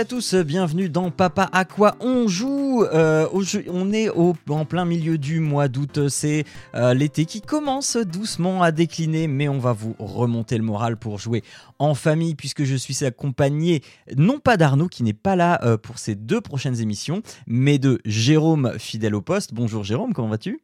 [0.00, 2.84] À tous, bienvenue dans Papa à quoi on joue.
[2.84, 3.26] Euh,
[3.68, 8.62] on est au- en plein milieu du mois d'août, c'est euh, l'été qui commence doucement
[8.62, 11.42] à décliner, mais on va vous remonter le moral pour jouer
[11.78, 13.82] en famille puisque je suis accompagné
[14.16, 18.00] non pas d'Arnaud qui n'est pas là euh, pour ces deux prochaines émissions, mais de
[18.06, 19.52] Jérôme fidèle au poste.
[19.52, 20.60] Bonjour Jérôme, comment vas-tu?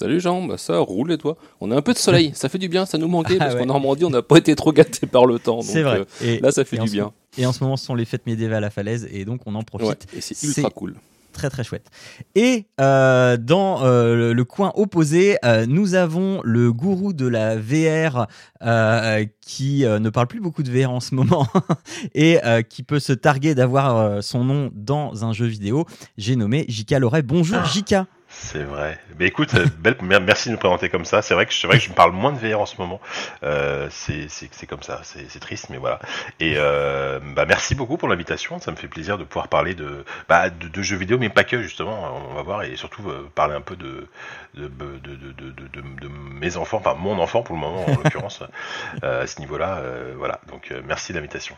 [0.00, 1.36] Salut Jean, bah ça roule et toi?
[1.60, 3.52] On a un peu de soleil, ça fait du bien, ça nous manquait Ah parce
[3.52, 3.60] ouais.
[3.60, 5.60] qu'en Normandie on n'a pas été trop gâtés par le temps.
[5.60, 5.98] C'est vrai.
[6.00, 7.02] euh, Et, là ça fait du bien.
[7.04, 9.54] moment- et en ce moment, ce sont les fêtes médiévales à Falaise et donc on
[9.56, 10.06] en profite.
[10.10, 10.94] Ouais, et c'est ultra cool.
[11.34, 11.86] très très chouette.
[12.34, 17.56] Et euh, dans euh, le, le coin opposé, euh, nous avons le gourou de la
[17.56, 18.26] VR
[18.62, 21.46] euh, qui euh, ne parle plus beaucoup de VR en ce moment
[22.14, 25.84] et euh, qui peut se targuer d'avoir euh, son nom dans un jeu vidéo.
[26.16, 27.20] J'ai nommé Jika Loret.
[27.22, 28.06] Bonjour Jika.
[28.32, 28.96] C'est vrai.
[29.18, 31.20] Mais écoute, euh, belle, mer- merci de nous présenter comme ça.
[31.20, 33.00] C'est vrai que c'est vrai que je me parle moins de VR en ce moment.
[33.42, 34.28] Euh, c'est
[34.68, 35.00] comme ça.
[35.02, 35.98] C'est triste, mais voilà.
[36.38, 38.60] Et euh, bah merci beaucoup pour l'invitation.
[38.60, 41.42] Ça me fait plaisir de pouvoir parler de bah de, de jeux vidéo, mais pas
[41.42, 42.16] que justement.
[42.30, 44.06] On va voir et surtout euh, parler un peu de
[44.54, 48.42] de, de, de, mes enfants, enfin mon enfant pour le moment en l'occurrence
[49.02, 49.82] à ce niveau-là.
[50.16, 50.40] voilà.
[50.48, 51.56] Donc merci de l'invitation.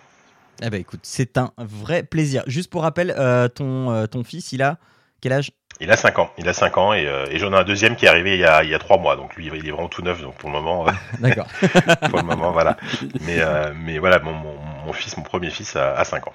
[0.63, 2.45] Eh ben écoute, c'est un vrai plaisir.
[2.47, 3.15] Juste pour rappel,
[3.55, 4.79] ton, ton fils, il a
[5.23, 5.53] quel âge?
[5.81, 6.31] Il a 5 ans.
[6.39, 8.41] Il a 5 ans et, euh, et j'en ai un deuxième qui est arrivé il
[8.41, 9.17] y a il y a trois mois.
[9.17, 10.21] Donc lui il est vraiment tout neuf.
[10.23, 10.87] Donc pour le moment.
[11.19, 11.47] D'accord.
[12.11, 12.77] pour le moment, voilà.
[13.21, 14.57] Mais, euh, mais voilà, mon, mon,
[14.87, 16.35] mon fils, mon premier fils a, a 5 ans.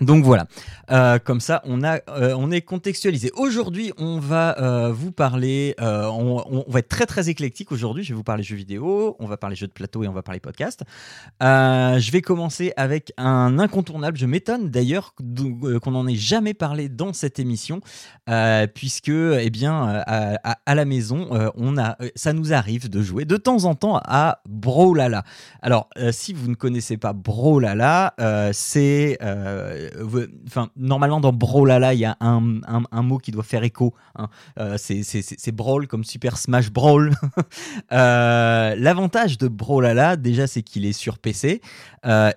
[0.00, 0.46] Donc voilà,
[0.90, 3.32] Euh, comme ça euh, on est contextualisé.
[3.34, 8.14] Aujourd'hui on va euh, vous parler, on, va être très très éclectique aujourd'hui, je vais
[8.14, 10.84] vous parler jeux vidéo, on va parler jeux de plateau et on va parler podcast.
[11.40, 15.14] Je vais commencer avec un incontournable, je m'étonne d'ailleurs
[15.82, 17.80] qu'on n'en ait jamais parlé dans cette émission,
[18.74, 21.30] puisque eh bien, à, la maison,
[22.14, 25.24] ça nous arrive de jouer de temps en temps à Brawlhalla.
[25.62, 28.14] Alors, si vous ne connaissez pas Brawlhalla,
[28.52, 29.18] c'est.
[29.96, 33.94] Euh, Enfin, normalement, dans Brawlhalla, il y a un, un- mot qui doit faire écho.
[34.16, 34.28] hein.
[34.58, 37.12] Euh, c'est- Brawl comme Super Smash Brawl.
[37.92, 41.60] Euh, L'avantage de Brawlhalla, déjà, c'est qu'il est sur PC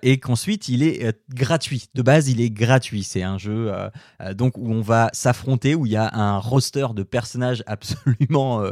[0.02, 1.86] et qu'ensuite, il est gratuit.
[1.94, 3.02] De base, il est gratuit.
[3.02, 3.70] C'est un jeu
[4.34, 8.62] donc où on va s'affronter, où il y a un roster de personnages absolument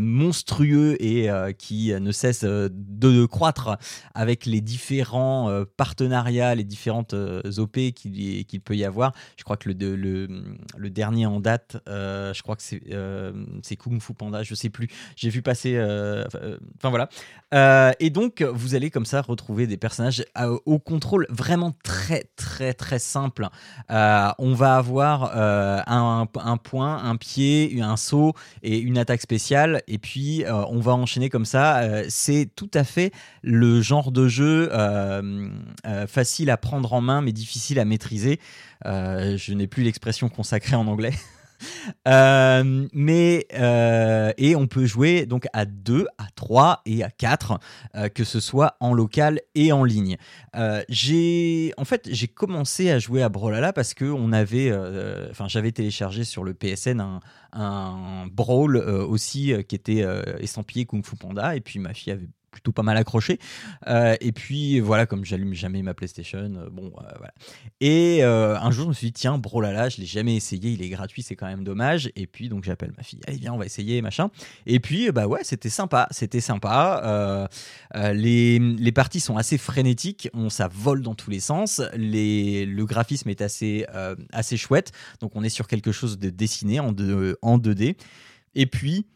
[0.00, 3.76] monstrueux et qui ne cesse de croître
[4.14, 7.14] avec les différents partenariats, les différentes
[7.58, 9.12] OP qu'il peut y avoir.
[9.36, 10.28] Je crois que le, de- le,
[10.76, 13.32] le dernier en date, euh, je crois que c'est euh,
[13.62, 14.88] c'est Kung Fu Panda, je sais plus.
[15.16, 15.74] J'ai vu passer.
[15.76, 17.08] euh, Enfin euh, voilà.
[17.54, 22.24] Euh, et donc, vous allez comme ça retrouver des personnages euh, au contrôle vraiment très,
[22.36, 23.48] très, très simple.
[23.90, 26.26] Euh, on va avoir euh, un,
[26.56, 28.32] point, un pied, un saut
[28.62, 29.82] et une attaque spéciale.
[29.86, 31.78] Et puis, euh, on va enchaîner comme ça.
[31.78, 35.48] Euh, c'est tout à fait le genre de jeu euh,
[35.86, 38.40] euh, facile à prendre en main, mais difficile à maîtriser.
[38.86, 41.12] Euh, je n'ai plus l'expression consacrée en anglais.
[42.06, 47.58] Euh, mais euh, et on peut jouer donc à 2, à 3 et à 4
[47.94, 50.16] euh, que ce soit en local et en ligne.
[50.88, 54.72] J'ai en fait j'ai commencé à jouer à Brawlhalla parce que on avait
[55.30, 57.20] enfin j'avais téléchargé sur le PSN un,
[57.52, 60.04] un Brawl aussi qui était
[60.38, 63.38] estampillé Kung Fu Panda et puis ma fille avait plutôt pas mal accroché.
[63.86, 67.34] Euh, et puis voilà comme j'allume jamais ma PlayStation euh, bon euh, voilà.
[67.82, 70.88] Et un jour je me suis dit tiens Brawlhalla je l'ai jamais essayé il est
[70.88, 72.10] gratuit c'est quand même dommage.
[72.16, 73.20] Et puis donc j'appelle ma fille.
[73.26, 74.30] Allez viens on va essayer machin.
[74.64, 77.48] Et puis bah ouais c'était sympa c'était sympa.
[77.94, 81.82] Les, les parties sont assez frénétiques, on, ça vole dans tous les sens.
[81.94, 83.84] Les, le graphisme est assez,
[84.32, 87.96] assez chouette, donc on est sur quelque chose de dessiné en, deux- en 2D.
[88.54, 89.06] Et puis,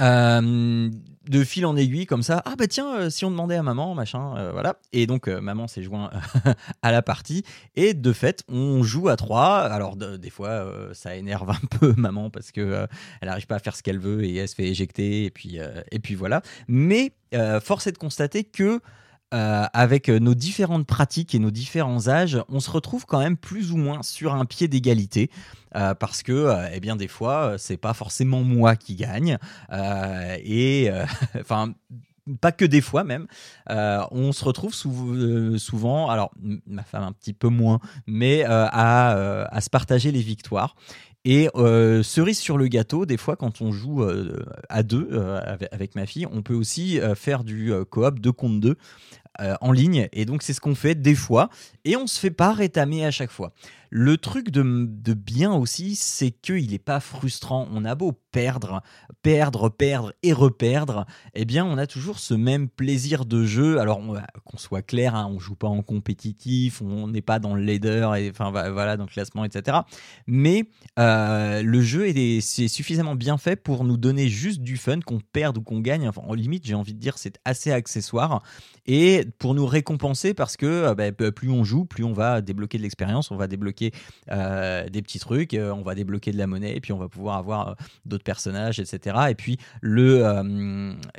[0.00, 0.90] euh,
[1.28, 3.94] de fil en aiguille comme ça, ah bah tiens, euh, si on demandait à maman,
[3.94, 4.76] machin, euh, voilà.
[4.92, 6.10] Et donc maman s'est joint
[6.82, 7.44] à la partie
[7.76, 9.58] et de fait on joue à trois.
[9.58, 12.86] Alors de- des fois ça énerve un peu maman parce que
[13.20, 15.58] elle n'arrive pas à faire ce qu'elle veut et elle se fait éjecter et puis
[15.90, 16.42] et puis voilà.
[16.66, 17.12] Mais
[17.62, 18.80] force est de constater que
[19.34, 23.72] euh, avec nos différentes pratiques et nos différents âges, on se retrouve quand même plus
[23.72, 25.30] ou moins sur un pied d'égalité.
[25.76, 29.38] euh, parce que, euh, eh bien, des fois, euh, c'est pas forcément moi qui gagne.
[29.72, 31.04] euh, et, euh,
[31.40, 31.74] enfin,
[32.40, 33.26] pas que des fois même,
[33.70, 36.30] euh, on se retrouve sou- euh, souvent, alors
[36.66, 40.74] ma femme un petit peu moins, mais euh, à, euh, se partager les victoires.
[41.24, 45.40] Et euh, cerise sur le gâteau, des fois quand on joue euh, à deux euh,
[45.44, 48.76] avec, avec ma fille, on peut aussi euh, faire du euh, coop 2 contre 2
[49.60, 50.08] en ligne.
[50.12, 51.48] Et donc c'est ce qu'on fait des fois.
[51.84, 53.52] Et on se fait pas rétamer à chaque fois.
[53.90, 54.62] Le truc de,
[55.14, 57.68] bien aussi, c'est qu'il n'est pas frustrant.
[57.72, 58.82] On a beau perdre,
[59.22, 63.80] perdre, perdre et reperdre, eh bien on a toujours ce même plaisir de jeu.
[63.80, 64.14] Alors on-
[64.44, 68.14] qu'on soit clair, hein, on joue pas en compétitif, on n'est pas dans le leader,
[68.16, 69.78] et enfin voilà dans le classement, etc.
[70.26, 70.64] Mais
[70.98, 75.20] euh, le jeu est, c'est suffisamment bien fait pour nous donner juste du fun, qu'on
[75.20, 76.06] perde ou qu'on gagne.
[76.08, 78.42] Enfin, en limite, j'ai envie de dire, c'est assez accessoire
[78.86, 82.78] et pour nous récompenser parce que euh, bah, plus on joue, plus on va débloquer
[82.78, 83.77] de l'expérience, on va débloquer
[84.30, 87.08] euh, des petits trucs, euh, on va débloquer de la monnaie et puis on va
[87.08, 89.16] pouvoir avoir euh, d'autres personnages, etc.
[89.30, 90.18] Et puis le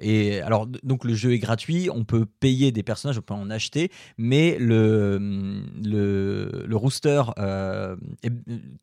[0.01, 3.50] et alors donc le jeu est gratuit, on peut payer des personnages, on peut en
[3.50, 5.19] acheter, mais le
[5.83, 7.23] le, le rooster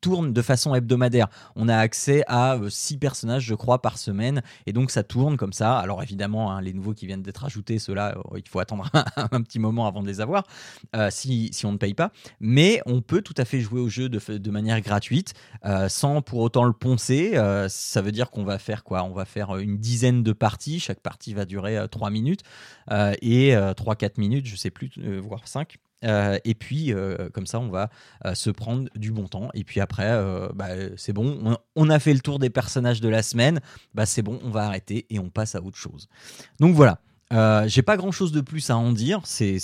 [0.00, 1.28] tourne de façon hebdomadaire.
[1.54, 5.52] On a accès à 6 personnages, je crois, par semaine, et donc ça tourne comme
[5.52, 5.78] ça.
[5.78, 9.58] Alors évidemment, hein, les nouveaux qui viennent d'être ajoutés, ceux-là, il faut attendre un petit
[9.58, 10.44] moment avant de les avoir,
[11.10, 12.10] si, si on ne paye pas.
[12.40, 15.34] Mais on peut tout à fait au jeu de, de manière gratuite,
[15.64, 17.32] euh, sans pour autant le poncer.
[17.34, 19.02] Euh, ça veut dire qu'on va faire quoi?
[19.04, 20.80] On va faire une dizaine de parties.
[20.80, 22.42] Chaque partie va durer 3 minutes
[22.90, 25.78] euh, et 3-4 minutes, je sais plus, euh, voire 5.
[26.04, 27.90] Euh, et puis, euh, comme ça, on va
[28.24, 29.48] euh, se prendre du bon temps.
[29.54, 33.00] Et puis après, euh, bah, c'est bon, on, on a fait le tour des personnages
[33.00, 33.60] de la semaine.
[33.94, 36.08] Bah, c'est bon, on va arrêter et on passe à autre chose.
[36.60, 37.00] Donc voilà.
[37.32, 39.20] Euh, j'ai pas grand chose de plus à en dire.
[39.24, 39.58] C'est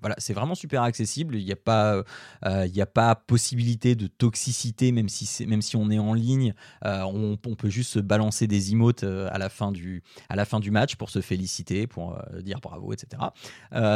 [0.00, 1.36] voilà, c'est vraiment super accessible.
[1.36, 2.04] Il n'y a pas
[2.46, 6.14] euh, il y a pas possibilité de toxicité même si même si on est en
[6.14, 6.54] ligne.
[6.84, 10.60] Euh, on, peut juste se balancer des emotes à la fin du à la fin
[10.60, 13.22] du match pour se féliciter, pour dire bravo, etc.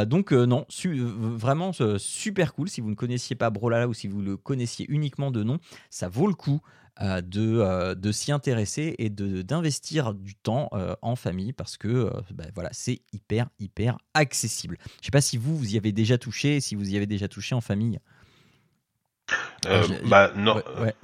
[0.05, 2.69] Donc non, vraiment super cool.
[2.69, 6.09] Si vous ne connaissiez pas Brolala ou si vous le connaissiez uniquement de nom, ça
[6.09, 6.61] vaut le coup
[7.01, 11.87] de, euh, de s'y intéresser et de- d'investir du temps euh, en famille parce que
[11.87, 14.77] euh, bah, voilà, c'est hyper, hyper accessible.
[14.79, 17.05] Je ne sais pas si vous, vous y avez déjà touché, si vous y avez
[17.05, 17.99] déjà touché en famille.
[19.65, 20.95] Euh, j'ai- bah non, ouais, ouais.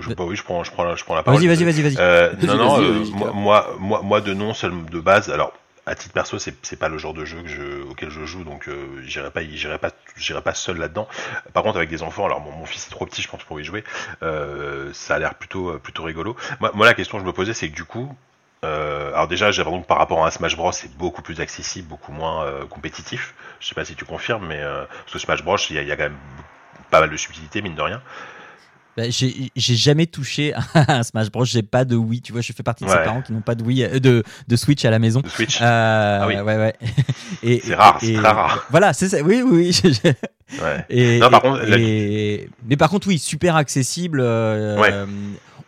[0.00, 1.40] je, bah oui, je prends, je prends, la, je prends la parole.
[1.40, 1.96] Vas-y, vas-y, vas-y, vas-y.
[1.98, 5.30] Euh, non, non, euh, moi, moi, moi, de nom, seul de base.
[5.30, 5.54] Alors,
[5.90, 8.68] à titre perso, c'est pas le genre de jeu que je, auquel je joue, donc
[8.68, 9.40] euh, j'irai pas,
[9.78, 11.08] pas, pas seul là-dedans.
[11.52, 13.64] Par contre, avec des enfants, alors mon, fils est trop petit, je pense pour y
[13.64, 13.82] jouer.
[14.22, 16.36] euh, ça a l'air plutôt, euh, rigolo.
[16.60, 18.14] Moi, la question que je me posais, c'est que du coup.
[18.62, 22.12] Euh, alors déjà, j'ai donc par rapport à Smash Bros, c'est beaucoup plus accessible, beaucoup
[22.12, 23.34] moins compétitif.
[23.58, 25.96] Je sais pas si tu confirmes, mais euh, parce que Smash Bros, il y, a-
[25.96, 26.18] quand même
[26.90, 28.02] pas mal de subtilité, mine de rien.
[28.96, 31.44] Bah, j'ai j'ai jamais touché à un Smash Bros.
[31.44, 32.20] J'ai pas de Wii.
[32.22, 34.22] Tu vois, je fais partie de ces parents qui n'ont pas de Wii, euh, de,
[34.48, 35.20] de Switch à la maison.
[35.20, 35.58] De Switch.
[35.62, 36.34] Euh, oui.
[36.36, 36.74] ouais, ouais.
[37.62, 38.66] C'est rare, c'est très rare.
[38.70, 39.18] Voilà, c'est ça.
[39.22, 39.72] Oui, oui, oui.
[39.72, 40.10] je-
[40.60, 40.84] Ouais.
[40.90, 44.18] Et, Non, par et- contre, la- et- mais par contre, oui, super accessible.
[44.20, 44.92] euh, Ouais.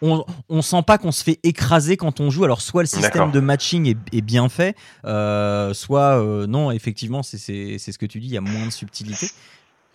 [0.02, 2.42] on, on sent pas qu'on se fait écraser quand on joue.
[2.44, 4.74] Alors, soit le système de matching est, est bien fait,
[5.04, 8.40] euh, soit euh, non, effectivement, c'est c'est- c'est ce que tu dis, il y a
[8.40, 9.28] moins de subtilité.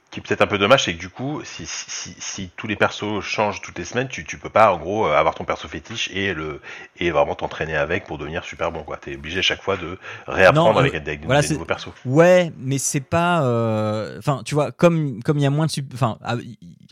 [0.09, 2.65] Qui est peut-être un peu dommage, c'est que du coup, si, si, si, si tous
[2.65, 5.43] les persos changent toutes les semaines, tu, tu peux pas en gros euh, avoir ton
[5.43, 6.61] perso fétiche et le
[6.97, 8.95] et vraiment t'entraîner avec pour devenir super bon quoi.
[8.97, 11.89] T'es obligé à chaque fois de réapprendre Non, avec mais des, voilà, nouveaux persos.
[12.05, 13.43] Ouais, mais c'est pas.
[13.43, 16.35] euh, Enfin, tu vois, comme comme il y a moins de enfin, ah,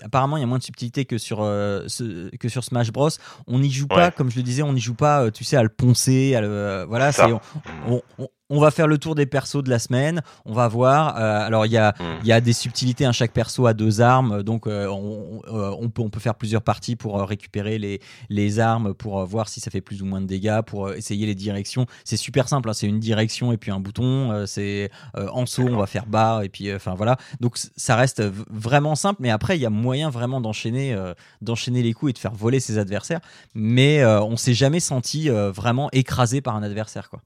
[0.05, 3.09] apparemment il y a moins de subtilité que sur euh, ce- que sur Smash Bros.
[3.47, 5.57] On n'y joue pas, comme je le disais, on n'y joue pas, euh, tu sais,
[5.57, 7.41] à le poncer, à le, euh, voilà, c'est on,
[7.87, 11.17] on- on- on va faire le tour des persos de la semaine, on va voir.
[11.17, 12.03] euh, alors il y a Mm.
[12.21, 13.03] il y a des subtilités.
[13.03, 16.95] hein, chaque perso a deux armes, donc euh, on, peut on peut faire plusieurs parties
[16.95, 20.61] pour récupérer les les armes, pour voir si ça fait plus ou moins de dégâts,
[20.61, 21.87] pour essayer les directions.
[22.03, 24.45] C'est super simple, hein, c'est une direction et puis un bouton.
[24.45, 27.17] c'est en saut, on va faire bas et puis enfin voilà.
[27.39, 31.81] Donc ça reste vraiment simple, mais après il y a moyen vraiment d'enchaîner euh, d'enchaîner
[31.81, 33.21] les coups et de faire voler ses adversaires.
[33.53, 37.21] Mais euh, on s'est jamais senti euh, vraiment écrasé par un adversaire quoi.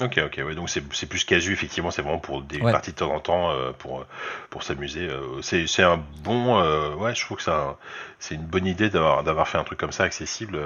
[0.00, 2.70] Ok, ok, ouais, donc c'est plus casu, effectivement, c'est vraiment pour des Ouais.
[2.70, 4.06] parties de temps en temps, euh, pour,
[4.48, 5.08] pour s'amuser.
[5.08, 6.60] euh, c'est un bon.
[6.60, 7.76] euh, ouais, je trouve que c'est un-
[8.20, 10.56] c'est une bonne idée d'avoir fait un truc comme ça accessible.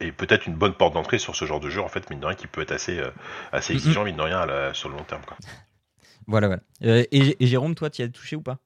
[0.00, 2.26] et peut-être une bonne porte d'entrée sur ce genre de jeu, en fait, mine de
[2.26, 2.98] rien, qui peut être assez,
[3.52, 5.22] assez exigeant, mine de rien, à la- sur le long terme.
[5.26, 5.36] Quoi.
[6.26, 6.62] Voilà voilà.
[6.80, 8.58] Et, et Jérôme, toi, tu y as touché ou pas?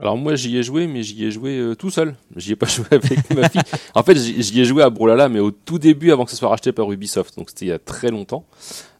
[0.00, 2.16] Alors moi j'y ai joué, mais j'y ai joué euh, tout seul.
[2.36, 3.62] J'y ai pas joué avec ma fille.
[3.94, 6.48] En fait j'y ai joué à Brolala, mais au tout début, avant que ce soit
[6.48, 7.36] racheté par Ubisoft.
[7.36, 8.44] Donc c'était il y a très longtemps.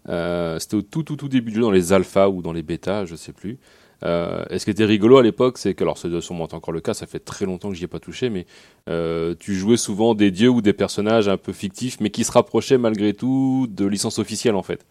[0.08, 2.62] Euh, c'était au tout tout tout début du jeu, dans les alphas ou dans les
[2.62, 3.58] bêtas, je sais plus.
[4.04, 6.80] Euh, et ce qui était rigolo à l'époque, c'est que, alors c'est sûrement encore le
[6.80, 8.44] cas, ça fait très longtemps que j'y ai pas touché, mais
[8.88, 12.32] euh, tu jouais souvent des dieux ou des personnages un peu fictifs, mais qui se
[12.32, 14.84] rapprochaient malgré tout de licences officielles en fait.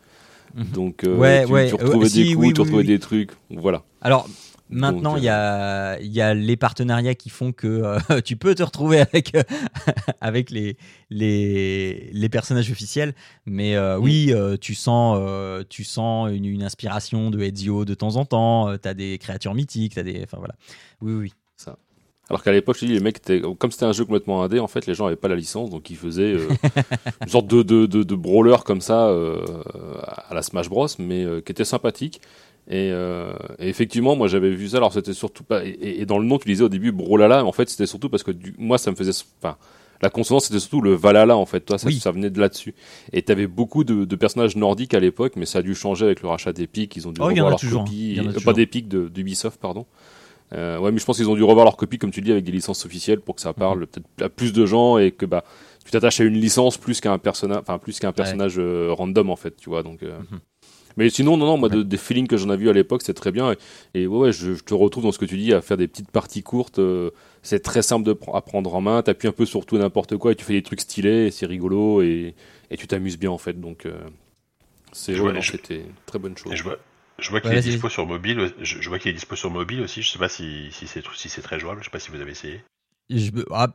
[0.55, 0.65] Mhm.
[0.73, 2.87] Donc euh, Ouais, tu, ouais, tu retrouvais si, des coups, oui, tu oui, retrouvais oui.
[2.87, 3.83] des trucs, voilà.
[4.01, 4.27] Alors,
[4.69, 8.37] Maintenant, Donc, il y, a, il y a les partenariats qui font que euh, tu
[8.37, 9.43] peux te retrouver avec, euh,
[10.21, 10.77] avec les,
[11.09, 13.13] les, les personnages officiels.
[13.45, 17.93] Mais euh, oui, euh, tu sens, euh, tu sens une, une inspiration de Ezio de
[17.93, 18.75] temps en temps.
[18.77, 19.97] tu as des créatures mythiques.
[19.97, 20.55] As des, enfin, voilà.
[21.01, 21.33] Oui, oui.
[22.29, 23.21] Alors qu'à l'époque, je te dis, les mecs,
[23.59, 25.89] comme c'était un jeu complètement indé, en fait, les gens n'avaient pas la licence, donc
[25.89, 26.47] ils faisaient euh,
[27.21, 29.43] une sorte de, de, de, de brawler comme ça euh,
[30.29, 32.21] à la Smash Bros, mais euh, qui était sympathique.
[32.69, 34.77] Et, euh, et effectivement, moi j'avais vu ça.
[34.77, 35.65] Alors c'était surtout pas.
[35.65, 38.23] Et, et dans le nom, tu disais au début mais en fait c'était surtout parce
[38.23, 39.11] que du, moi ça me faisait.
[39.41, 39.57] Enfin,
[40.01, 41.61] la consonance c'était surtout le Valhalla en fait.
[41.61, 41.99] Toi, ça, Oui.
[41.99, 42.73] ça venait de là-dessus.
[43.11, 46.21] Et t'avais beaucoup de, de personnages nordiques à l'époque, mais ça a dû changer avec
[46.21, 46.95] le rachat d'Epic.
[46.95, 47.83] Ils ont dû Oh, revoir leur hein.
[47.85, 48.19] copie.
[48.19, 49.85] Euh, pas d'Epic, de- d'Ubisoft, pardon.
[50.53, 52.31] Euh, ouais, mais je pense qu'ils ont dû revoir leur copie, comme tu le dis,
[52.31, 53.85] avec des licences officielles pour que ça parle Mhm.
[53.87, 55.43] peut-être à plus de gens et que bah
[55.85, 58.91] tu t'attaches à une licence plus qu'à un personnage, enfin plus qu'à un personnage euh,
[58.91, 59.83] random en fait, tu vois.
[59.83, 60.17] Donc, euh.
[60.19, 60.39] Mhm.
[60.97, 63.13] mais sinon, non, non, moi de- des feelings que j'en ai vu à l'époque, c'est
[63.13, 63.51] très bien.
[63.93, 65.77] Et, et ouais, ouais, je, je te retrouve dans ce que tu dis, à faire
[65.77, 66.79] des petites parties courtes.
[66.79, 67.09] euh,
[67.41, 69.01] c'est très simple de pr- à prendre en main.
[69.01, 71.27] T'appuies un peu sur tout et n'importe quoi et tu fais des trucs stylés.
[71.27, 72.35] et C'est rigolo et,
[72.71, 73.59] et tu t'amuses bien en fait.
[73.59, 73.93] Donc, euh,
[74.91, 76.53] c'est ouais, c'était très bonne chose.
[76.53, 76.77] Je vois,
[77.19, 78.53] je vois qu'il Ouais, est dispo sur mobile.
[78.61, 80.01] Je, je vois qu'il est dispo sur mobile aussi.
[80.03, 81.79] Je sais pas si, si c'est si c'est très jouable.
[81.81, 82.61] Je sais pas si vous avez essayé.
[83.09, 83.31] Je,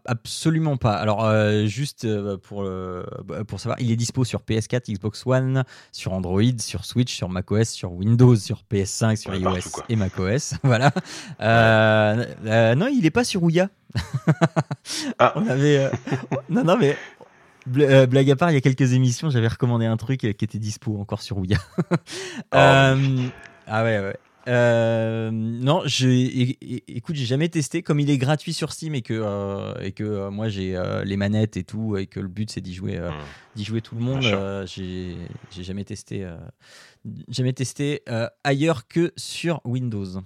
[0.07, 0.95] absolument pas.
[0.95, 3.05] Alors, euh, juste euh, pour, euh,
[3.47, 7.69] pour savoir, il est dispo sur PS4, Xbox One, sur Android, sur Switch, sur macOS,
[7.69, 10.55] sur Windows, sur PS5, sur Ouais, iOS partout, et macOS.
[10.65, 10.93] voilà.
[12.75, 13.69] Non, il est pas sur Ouya.
[15.19, 15.33] Ah.
[15.37, 15.91] On avait.
[16.49, 16.97] non, non, mais.
[17.71, 20.59] bl- blague à part, il y a quelques émissions, j'avais recommandé un truc qui était
[20.59, 21.59] dispo encore sur Ouya.
[22.55, 23.29] Euh,
[23.67, 24.17] ah ouais, ouais.
[24.49, 25.83] Euh, non,
[26.63, 27.83] é- écoute, j'ai jamais testé.
[27.83, 31.17] Comme il est gratuit sur Steam et que, euh, et que euh, moi j'ai les
[31.17, 33.13] manettes et tout, et que le but c'est d'y jouer, Hmm.
[33.57, 34.23] d'y jouer tout le monde,
[34.67, 35.17] j'ai
[35.51, 36.27] j'ai jamais testé,
[37.29, 38.03] jamais testé
[38.43, 40.23] ailleurs que sur Windows.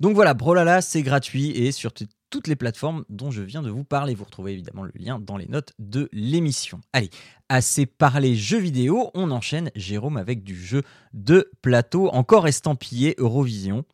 [0.00, 1.92] Donc voilà, Brawlhalla, c'est gratuit et sur
[2.32, 4.14] toutes les plateformes dont je viens de vous parler.
[4.14, 6.80] Vous retrouvez évidemment le lien dans les notes de l'émission.
[6.94, 7.10] Allez,
[7.50, 13.84] assez parlé jeux vidéo, on enchaîne, Jérôme, avec du jeu de plateau, encore estampillé Eurovision.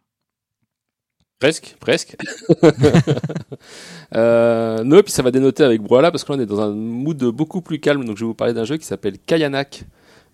[1.40, 2.16] Presque, presque.
[4.14, 7.22] euh, puis ça va dénoter avec Brawlhalla parce que là on est dans un mood
[7.24, 8.04] beaucoup plus calme.
[8.04, 9.82] Donc je vais vous parler d'un jeu qui s'appelle Kayanak.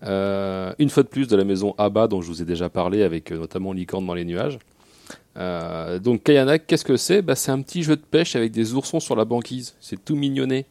[0.03, 3.01] Euh, une fois de plus de la maison ABBA dont je vous ai déjà parlé
[3.01, 4.59] avec euh, notamment Licorne dans les nuages.
[5.37, 7.21] Euh, donc Kayanak, qu'est-ce que c'est?
[7.21, 9.75] Bah, C'est un petit jeu de pêche avec des oursons sur la banquise.
[9.79, 10.65] C'est tout mignonné.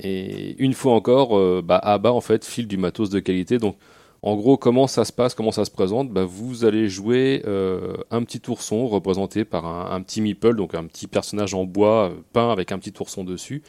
[0.00, 3.58] Et une fois encore, euh, bah, ABBA en fait file du matos de qualité.
[3.58, 3.76] Donc
[4.22, 6.10] en gros, comment ça se passe, comment ça se présente?
[6.10, 10.84] Bah, Vous allez jouer euh, un petit ourson représenté par un, petit meeple, donc un
[10.84, 13.62] petit personnage en bois euh, peint avec un petit ourson dessus,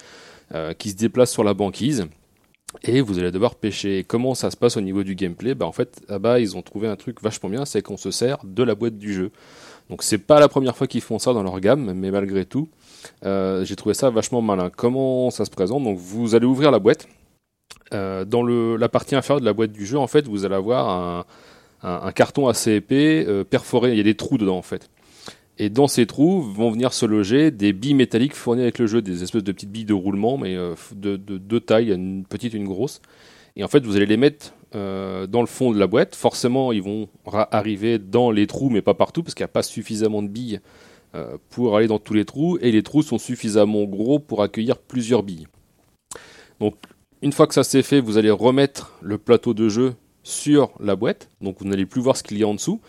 [0.78, 2.08] qui se déplace sur la banquise.
[2.84, 4.04] Et vous allez devoir pêcher.
[4.08, 5.56] Comment ça se passe au niveau du gameplay?
[5.56, 8.38] Bah, En fait, là-bas, ils ont trouvé un truc vachement bien, c'est qu'on se sert
[8.44, 9.32] de la boîte du jeu.
[9.90, 12.70] Donc c'est pas la première fois qu'ils font ça dans leur gamme, mais malgré tout,
[13.24, 14.70] euh, j'ai trouvé ça vachement malin.
[14.76, 15.84] Comment ça se présente?
[15.84, 17.08] Donc vous allez ouvrir la boîte.
[17.94, 21.26] Euh, dans la partie inférieure de la boîte du jeu, en fait, vous allez avoir
[21.84, 23.92] un, carton assez épais, euh, perforé.
[23.92, 24.90] Il y a des trous dedans, en fait.
[25.60, 29.02] Et dans ces trous vont venir se loger des billes métalliques fournies avec le jeu,
[29.04, 32.58] des espèces de petites billes de roulement, mais de, de deux tailles, une petite et
[32.58, 33.02] une grosse.
[33.56, 36.16] Et en fait, vous allez les mettre euh, dans le fond de la boîte.
[36.16, 37.08] Forcément, ils vont
[37.52, 40.60] arriver dans les trous, mais pas partout, parce qu'il n'y a pas suffisamment de billes
[41.16, 42.58] euh, pour aller dans tous les trous.
[42.60, 45.48] Et les trous sont suffisamment gros pour accueillir plusieurs billes.
[46.60, 46.76] Donc,
[47.22, 50.96] une fois que ça c'est fait, vous allez remettre le plateau de jeu sur la
[50.96, 51.30] boîte.
[51.40, 52.82] Donc, vous n'allez plus voir ce qu'il y a en dessous.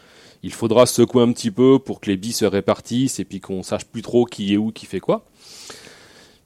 [0.42, 3.62] Il faudra secouer un petit peu pour que les billes se répartissent et puis qu'on
[3.62, 5.25] sache plus trop qui est où, qui fait quoi.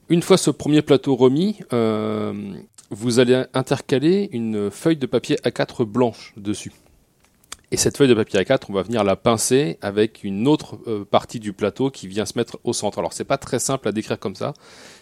[0.09, 2.33] Une fois ce premier plateau remis, euh,
[2.91, 6.73] vous allez intercaler une feuille de papier A4 blanche dessus.
[7.73, 11.05] Et cette feuille de papier A4, on va venir la pincer avec une autre euh,
[11.05, 12.99] partie du plateau qui vient se mettre au centre.
[12.99, 14.53] Alors c'est pas très simple à décrire comme ça.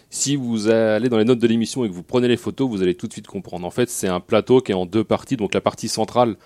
[0.08, 2.80] Si vous allez dans les notes de l'émission et que vous prenez les photos, vous
[2.80, 3.66] allez tout de suite comprendre.
[3.66, 5.36] En fait, c'est un plateau qui est en deux parties.
[5.36, 6.36] Donc la partie centrale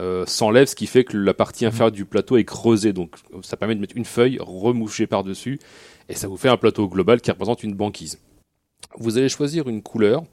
[0.00, 2.92] euh, s'enlève, ce qui fait que la partie inférieure du plateau est creusée.
[2.92, 5.60] Donc ça permet de mettre une feuille remouchée par-dessus.
[6.08, 8.18] Et ça vous fait un plateau global qui représente une banquise.
[8.96, 10.24] Vous allez choisir une couleur.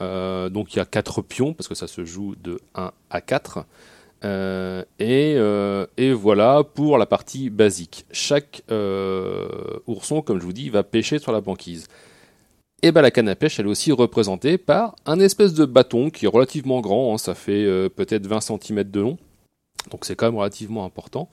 [0.00, 3.20] Euh, donc il y a quatre pions, parce que ça se joue de 1 à
[3.20, 3.64] 4.
[4.24, 8.06] Euh, et, euh, et voilà pour la partie basique.
[8.12, 8.62] Chaque
[9.86, 11.86] ourson, comme je vous dis, va pêcher sur la banquise.
[12.84, 16.10] Et ben la canne à pêche, elle est aussi représentée par un espèce de bâton
[16.10, 19.18] qui est relativement grand, hein, ça fait peut-être 20 cm de long,
[19.92, 21.30] donc c'est quand même relativement important,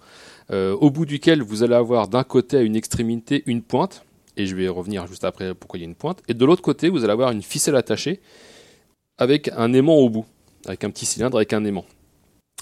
[0.51, 4.06] au bout duquel vous allez avoir d'un côté à une extrémité une pointe,
[4.39, 6.62] et je vais revenir juste après pourquoi il y a une pointe, et de l'autre
[6.62, 8.19] côté vous allez avoir une ficelle attachée
[9.17, 10.25] avec un aimant au bout,
[10.65, 11.86] avec un petit cylindre avec un aimant.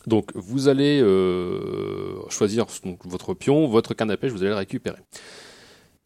[0.06, 2.66] Donc vous allez euh, choisir
[3.04, 5.00] votre pion, votre canne à pêche, vous allez le récupérer.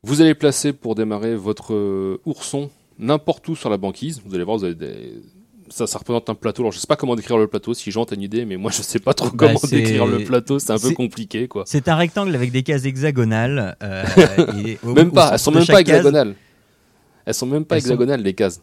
[0.04, 4.22] Vous allez placer pour démarrer votre euh, ourson n'importe où sur la banquise.
[4.26, 5.22] Vous allez voir, vous avez des...
[5.72, 6.62] ça, ça représente un plateau.
[6.62, 8.70] Alors je sais pas comment décrire le plateau, si Jean a une idée, mais moi
[8.72, 11.64] je sais pas trop Bah, comment décrire le plateau, c'est un peu compliqué quoi.
[11.66, 13.76] C'est un rectangle avec des cases hexagonales.
[13.82, 14.04] euh,
[14.66, 16.36] et au- Même pas, elles sont même pas case- hexagonales.
[17.26, 18.62] Elles sont même pas Elles sont- hexagonales les cases.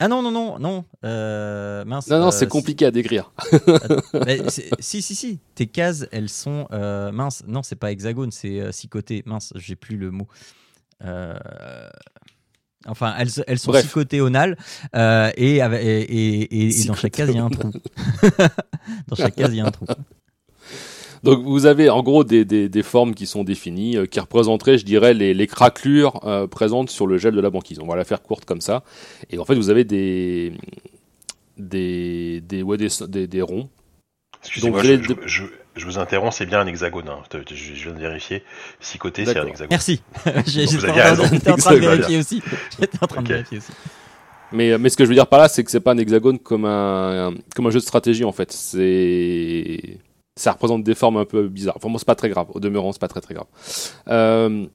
[0.00, 0.84] Ah non, non, non, non.
[1.04, 2.06] euh, mince.
[2.08, 3.32] Non, non, euh, c'est compliqué à décrire.
[4.26, 4.42] Mais
[4.78, 5.40] si, si, si.
[5.56, 6.68] Tes cases, elles sont.
[6.70, 7.42] euh, mince.
[7.48, 9.24] Non, c'est pas hexagone, c'est euh, six côtés.
[9.26, 10.28] Mince, j'ai plus le mot.
[12.86, 13.92] Enfin, elles, elles sont Bref.
[13.92, 14.56] six onales
[14.94, 17.70] euh, et, et, dans chaque case, il y a un trou.
[19.08, 19.86] dans chaque case, il y a un trou.
[21.24, 24.78] Donc vous avez en gros des, des, des formes qui sont définies, euh, qui représenteraient,
[24.78, 27.80] je dirais, les, les craquelures euh, présentes sur le gel de la banquise.
[27.80, 28.84] On va la faire courte comme ça.
[29.30, 30.52] Et en fait, vous avez des
[31.56, 33.68] des des ouais, des, des, des ronds.
[34.42, 35.44] Excusez-moi, Donc, je, je, je,
[35.76, 37.08] je vous interromps, c'est bien un hexagone.
[37.08, 37.18] hein.
[37.32, 38.42] Je, je- je viens de vérifier.
[38.80, 39.68] Six côtés, c'est un hexagone.
[39.70, 40.00] Merci.
[40.46, 42.42] J'étais en, en train de vérifier aussi.
[42.80, 43.26] J'étais en train Ok.
[43.28, 43.72] de vérifier aussi.
[44.52, 46.38] Mais mais ce que je veux dire par là, c'est que c'est pas un hexagone
[46.38, 48.50] comme un comme un jeu de stratégie en fait.
[48.52, 49.98] C'est
[50.36, 51.76] ça représente des formes un peu bizarres.
[51.76, 52.46] Enfin bon, c'est pas très grave.
[52.54, 53.46] Au demeurant, c'est pas très très grave.
[54.08, 54.66] Euh,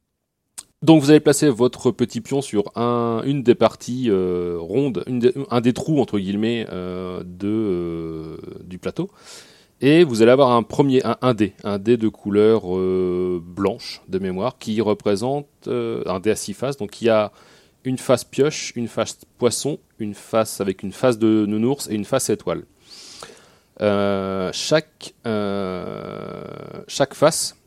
[0.83, 5.19] donc vous allez placer votre petit pion sur un, une des parties euh, rondes, une
[5.19, 9.09] des- un des trous entre guillemets euh, de euh, du plateau,
[9.81, 14.17] et vous allez avoir un premier un, dé, un dé de couleur euh, blanche de
[14.19, 16.77] mémoire qui représente euh, un dé à six faces.
[16.77, 17.31] Donc il y a
[17.83, 22.05] une face pioche, une face poisson, une face avec une face de nounours et une
[22.05, 22.63] face étoile.
[23.81, 25.13] Euh, chaque,
[26.87, 27.57] chaque face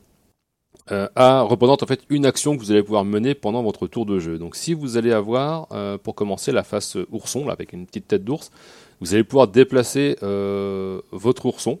[0.89, 4.17] a, représente en fait une action que vous allez pouvoir mener pendant votre tour de
[4.17, 4.39] jeu.
[4.39, 5.67] Donc si vous allez avoir,
[5.99, 8.49] pour commencer, la face ourson, là, avec une petite tête d'ours,
[9.01, 10.15] vous allez pouvoir déplacer
[11.11, 11.79] votre ourson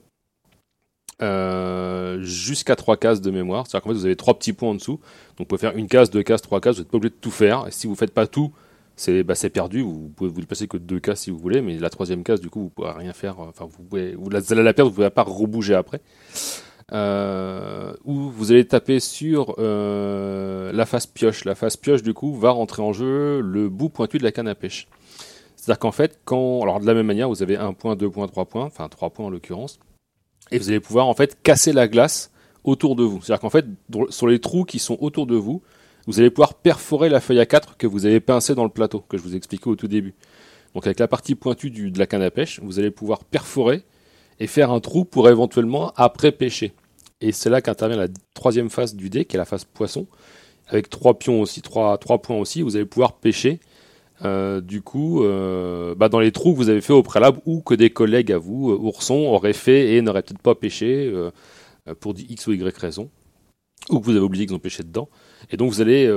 [1.21, 3.65] euh, jusqu'à trois cases de mémoire.
[3.65, 4.99] C'est-à-dire qu'en fait, vous avez trois petits points en dessous.
[5.37, 7.19] Donc vous pouvez faire une case, deux cases, trois cases, vous n'êtes pas obligé de
[7.19, 7.65] tout faire.
[7.67, 8.51] Et si vous faites pas tout,
[8.95, 9.81] c'est bah, perdu.
[9.81, 12.49] Vous pouvez vous déplacer que deux cases si vous voulez, mais la troisième case, du
[12.49, 13.39] coup, vous pourrez rien faire.
[13.39, 16.01] Enfin, vous pouvez, vous allez la perdre, vous pouvez pas rebouger après.
[16.93, 21.45] Euh, ou vous allez taper sur euh, la face pioche.
[21.45, 24.47] La face pioche, du coup, va rentrer en jeu le bout pointu de la canne
[24.47, 24.87] à pêche.
[25.55, 28.27] C'est-à-dire qu'en fait, quand, alors de la même manière, vous avez un point, deux points,
[28.27, 29.79] trois points, enfin trois points en l'occurrence,
[30.51, 32.31] et vous allez pouvoir en fait casser la glace
[32.63, 33.21] autour de vous.
[33.21, 33.65] C'est-à-dire qu'en fait,
[34.09, 35.61] sur les trous qui sont autour de vous,
[36.05, 39.03] vous allez pouvoir perforer la feuille à 4 que vous avez pincée dans le plateau,
[39.07, 40.15] que je vous expliquais au tout début.
[40.73, 43.83] Donc avec la partie pointue de la canne à pêche, vous allez pouvoir perforer
[44.39, 46.73] et faire un trou pour éventuellement après pêcher.
[47.19, 50.07] Et c'est là qu'intervient la troisième phase du dé, qui est la phase poisson,
[50.67, 53.59] avec trois pions aussi, trois, trois points aussi, vous allez pouvoir pêcher.
[54.25, 57.61] Euh, du coup, euh, bah, dans les trous que vous avez fait au préalable ou
[57.61, 61.31] que des collègues à vous, euh, oursons, auraient fait et n'auraient peut-être pas pêché euh,
[61.99, 63.09] pour X ou Y raison,
[63.89, 65.07] ou que vous avez oublié qu'ils ont pêché dedans.
[65.51, 66.11] Et donc vous allez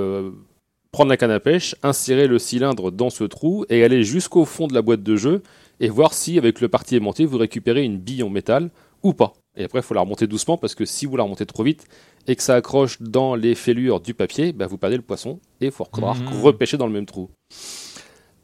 [0.92, 4.66] prendre la canne à pêche, insérer le cylindre dans ce trou et aller jusqu'au fond
[4.66, 5.42] de la boîte de jeu
[5.78, 8.70] et voir si avec le parti aimanté vous récupérez une bille en métal
[9.04, 9.34] ou pas.
[9.56, 11.86] Et après il faut la remonter doucement parce que si vous la remontez trop vite
[12.26, 15.66] et que ça accroche dans les fêlures du papier, bah, vous perdez le poisson et
[15.66, 16.42] il faut Mhm.
[16.42, 17.30] repêcher dans le même trou.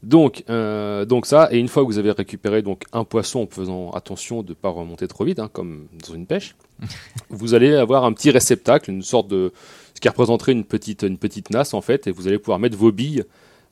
[0.07, 3.47] Donc, euh, donc ça, et une fois que vous avez récupéré donc un poisson en
[3.49, 6.55] faisant attention de ne pas remonter trop vite, hein, comme dans une pêche,
[7.29, 9.53] vous allez avoir un petit réceptacle, une sorte de,
[9.95, 12.77] ce qui représenterait une petite, une petite nasse en fait, et vous allez pouvoir mettre
[12.77, 13.25] vos billes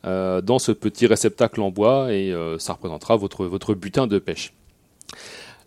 [0.05, 4.19] euh, dans ce petit réceptacle en bois, et euh, ça représentera votre, votre butin de
[4.19, 4.55] pêche.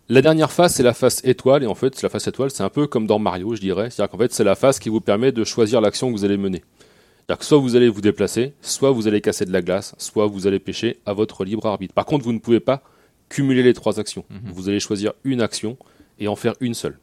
[0.09, 2.69] La dernière face, c'est la face étoile, et en fait, la face étoile, c'est un
[2.69, 3.89] peu comme dans Mario, je dirais.
[3.89, 6.37] C'est-à-dire qu'en fait, c'est la face qui vous permet de choisir l'action que vous allez
[6.37, 6.61] mener.
[7.27, 10.27] C'est-à-dire que soit vous allez vous déplacer, soit vous allez casser de la glace, soit
[10.27, 11.93] vous allez pêcher à votre libre arbitre.
[11.93, 12.81] Par contre, vous ne pouvez pas
[13.27, 14.23] cumuler les trois actions.
[14.29, 14.51] Mhm.
[14.53, 15.77] Vous allez choisir une action
[16.19, 16.97] et en faire une seule.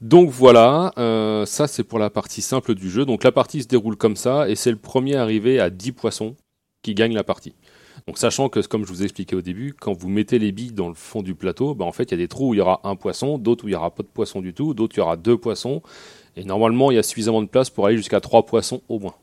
[0.00, 3.04] Donc voilà, euh, ça c'est pour la partie simple du jeu.
[3.04, 6.34] Donc la partie se déroule comme ça, et c'est le premier arrivé à 10 poissons
[6.82, 7.54] qui gagne la partie.
[8.08, 10.72] Donc sachant que, comme je vous ai expliqué au début, quand vous mettez les billes
[10.72, 12.58] dans le fond du plateau, bah, en fait il y a des trous où il
[12.58, 14.96] y aura un poisson, d'autres où il n'y aura pas de poisson du tout, d'autres
[14.96, 15.82] où il y aura deux poissons,
[16.36, 19.14] et normalement il y a suffisamment de place pour aller jusqu'à trois poissons au moins.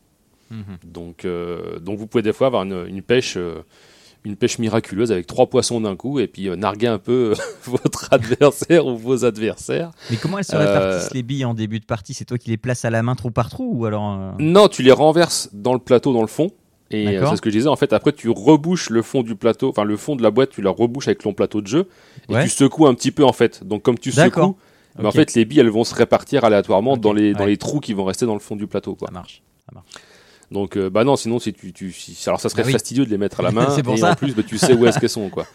[0.52, 0.64] Mhm.
[0.86, 3.64] Donc, euh, donc vous pouvez des fois avoir une, une pêche, euh,
[4.24, 7.34] une pêche miraculeuse avec trois poissons d'un coup et puis euh, narguer un peu
[7.66, 9.92] votre adversaire ou vos adversaires.
[10.12, 12.14] Mais comment elles se répartissent les billes en début de partie?
[12.14, 14.84] C'est toi qui les places à la main trou par trou ou alors Non, tu
[14.84, 16.52] les renverses dans le plateau, dans le fond.
[16.92, 17.70] Et c'est ce que je disais.
[17.70, 20.52] En fait, après, tu rebouches le fond du plateau, enfin le fond de la boîte,
[20.52, 21.88] tu la rebouches avec ton plateau de jeu
[22.30, 22.44] et Ouais.
[22.44, 23.64] tu secoues un petit peu en fait.
[23.64, 24.56] Donc comme tu secoues,
[25.00, 27.80] mais en fait les billes elles vont se répartir aléatoirement dans les dans les trous
[27.80, 28.96] qui vont rester dans le fond du plateau.
[28.96, 29.08] Quoi.
[29.08, 29.42] ça marche.
[30.52, 32.74] Donc, euh, bah non, sinon, si tu, tu si- alors ça serait Ah oui.
[32.74, 33.76] fastidieux de les mettre à la main.
[33.76, 34.12] Et ça.
[34.12, 35.48] en plus, bah, tu sais où est-ce qu'elles sont, quoi.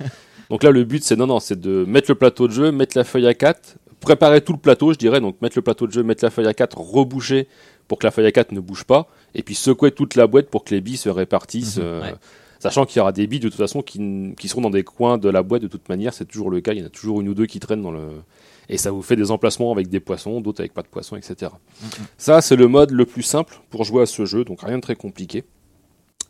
[0.51, 2.97] Donc là, le but, c'est non, non, c'est de mettre le plateau de jeu, mettre
[2.97, 5.21] la feuille à 4, préparer tout le plateau, je dirais.
[5.21, 7.47] Donc, mettre le plateau de jeu, mettre la feuille à 4, reboucher
[7.87, 10.49] pour que la feuille à 4 ne bouge pas, et puis secouer toute la boîte
[10.51, 11.77] pour que les billes se répartissent.
[11.77, 12.15] Mhm, euh, ouais.
[12.59, 15.17] Sachant qu'il y aura des billes de toute façon qui, qui seront dans des coins
[15.17, 16.73] de la boîte de toute manière, c'est toujours le cas.
[16.73, 18.01] Il y en a toujours une ou deux qui traînent dans le.
[18.69, 21.53] Et ça vous fait des emplacements avec des poissons, d'autres avec pas de poissons, etc.
[22.19, 24.83] Ça, c'est le mode le plus simple pour jouer à ce jeu, donc rien de
[24.83, 25.45] très compliqué.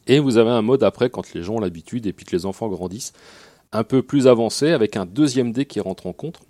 [0.07, 2.47] Et vous avez un mode après, quand les gens ont l'habitude et puis que les
[2.47, 3.13] enfants grandissent,
[3.73, 6.41] un peu plus avancé, avec un deuxième dé qui rentre en compte,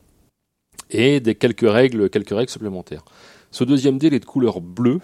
[0.90, 3.04] et des quelques règles, quelques règles supplémentaires.
[3.50, 5.00] Ce deuxième dé, il est de couleur bleue,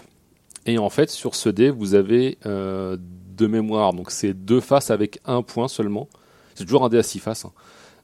[0.67, 2.97] et en fait, sur ce dé, vous avez euh,
[3.37, 6.09] de mémoire, donc c'est deux faces avec un point seulement.
[6.55, 7.45] C'est toujours un dé à six faces.
[7.47, 7.53] hein.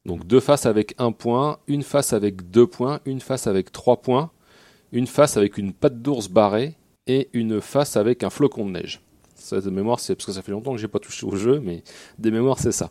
[0.06, 4.00] Donc deux faces avec un point, une face avec deux points, une face avec trois
[4.00, 4.30] points,
[4.92, 6.74] une face avec une patte d'ours barrée
[7.06, 9.00] et une face avec un flocon de neige.
[9.34, 11.60] Ça, de mémoire, c'est parce que ça fait longtemps que j'ai pas touché au jeu,
[11.60, 11.82] mais
[12.18, 12.90] de mémoire, c'est ça.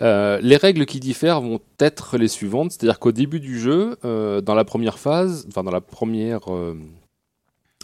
[0.00, 4.40] Euh, les règles qui diffèrent vont être les suivantes, c'est-à-dire qu'au début du jeu, euh,
[4.40, 6.74] dans la première phase, enfin dans la première, euh,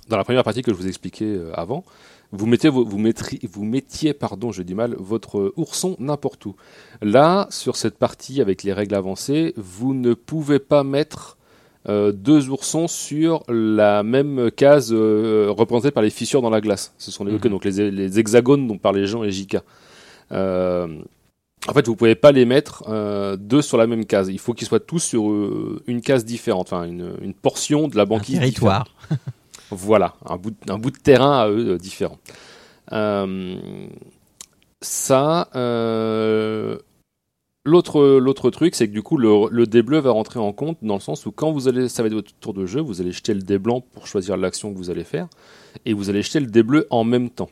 [0.08, 1.84] dans la première partie que je vous expliquais avant,
[2.32, 6.56] vous mettez, vous mettriez, vous mettiez, pardon, je dis mal, votre ourson n'importe où.
[7.02, 11.36] Là, sur cette partie avec les règles avancées, vous ne pouvez pas mettre
[11.88, 16.94] euh, deux oursons sur la même case euh, représentée par les fissures dans la glace.
[16.98, 17.38] Ce sont les, Mhm.
[17.50, 19.62] donc les, les hexagones dont parlaient Jean et Jika.
[20.32, 20.88] Euh,
[21.68, 22.84] en fait, vous pouvez pas les mettre
[23.38, 24.28] deux sur la même case.
[24.28, 25.24] Il faut qu'ils soient tous sur
[25.86, 28.38] une case différente, enfin une, une portion de la Un banquise.
[28.38, 28.86] territoire.
[29.70, 32.18] Voilà, un bout, de- un bout de terrain à eux euh, différent.
[32.92, 33.56] Euh,
[34.82, 36.78] ça, euh,
[37.64, 40.78] l'autre l'autre truc, c'est que du coup, le, le dé bleu va rentrer en compte
[40.82, 43.00] dans le sens où quand vous allez, ça va être votre tour de jeu, vous
[43.00, 45.28] allez jeter le dé blanc pour choisir l'action que vous allez faire,
[45.86, 47.48] et vous allez jeter le dé bleu en même temps.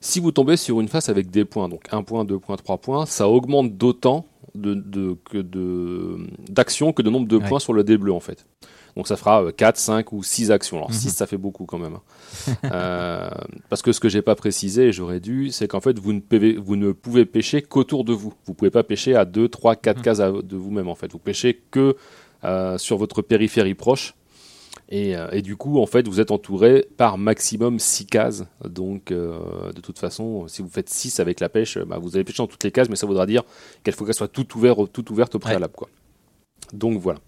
[0.00, 2.78] Si vous tombez sur une face avec des points, donc 1 point, 2 points, 3
[2.78, 7.48] points, ça augmente d'autant de, de, que de, d'actions que de nombre de Ouais.
[7.48, 8.46] points sur le dé bleu en fait.
[8.96, 10.76] Donc ça fera euh, 4, 5 ou 6 actions.
[10.78, 10.96] Alors Mhm.
[10.96, 11.94] 6 ça fait beaucoup quand même.
[11.96, 12.52] hein.
[12.72, 13.30] Euh,
[13.68, 16.20] parce que ce que j'ai pas précisé et j'aurais dû, c'est qu'en fait vous ne,
[16.20, 18.32] pouvez, vous ne pouvez pêcher qu'autour de vous.
[18.46, 20.02] Vous pouvez pas pêcher à 2, 3, 4 Mhm.
[20.02, 21.10] cases à- de vous-même en fait.
[21.12, 21.96] Vous pêchez que
[22.44, 24.14] euh, sur votre périphérie proche.
[24.90, 28.44] Et, euh, et du coup, en fait, vous êtes entouré par maximum 6 cases.
[28.64, 29.38] Donc, euh,
[29.74, 32.46] de toute façon, si vous faites 6 avec la pêche, bah, vous allez pêcher dans
[32.46, 33.42] toutes les cases, mais ça voudra dire
[33.84, 35.74] qu'il faut qu'elle soit toute ouverte, toute ouverte au préalable.
[35.76, 35.88] Quoi.
[36.72, 37.18] Donc voilà.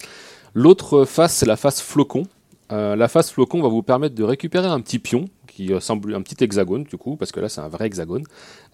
[0.55, 2.25] L'autre face, c'est la face flocon.
[2.73, 6.23] Euh, la face flocon va vous permettre de récupérer un petit pion, qui semble un
[6.23, 8.25] petit hexagone, du coup, parce que là, c'est un vrai hexagone,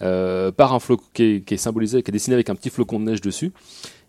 [0.03, 0.53] euh,
[1.15, 3.53] qui est, symbolisé, qui est dessiné avec un petit flocon de neige dessus.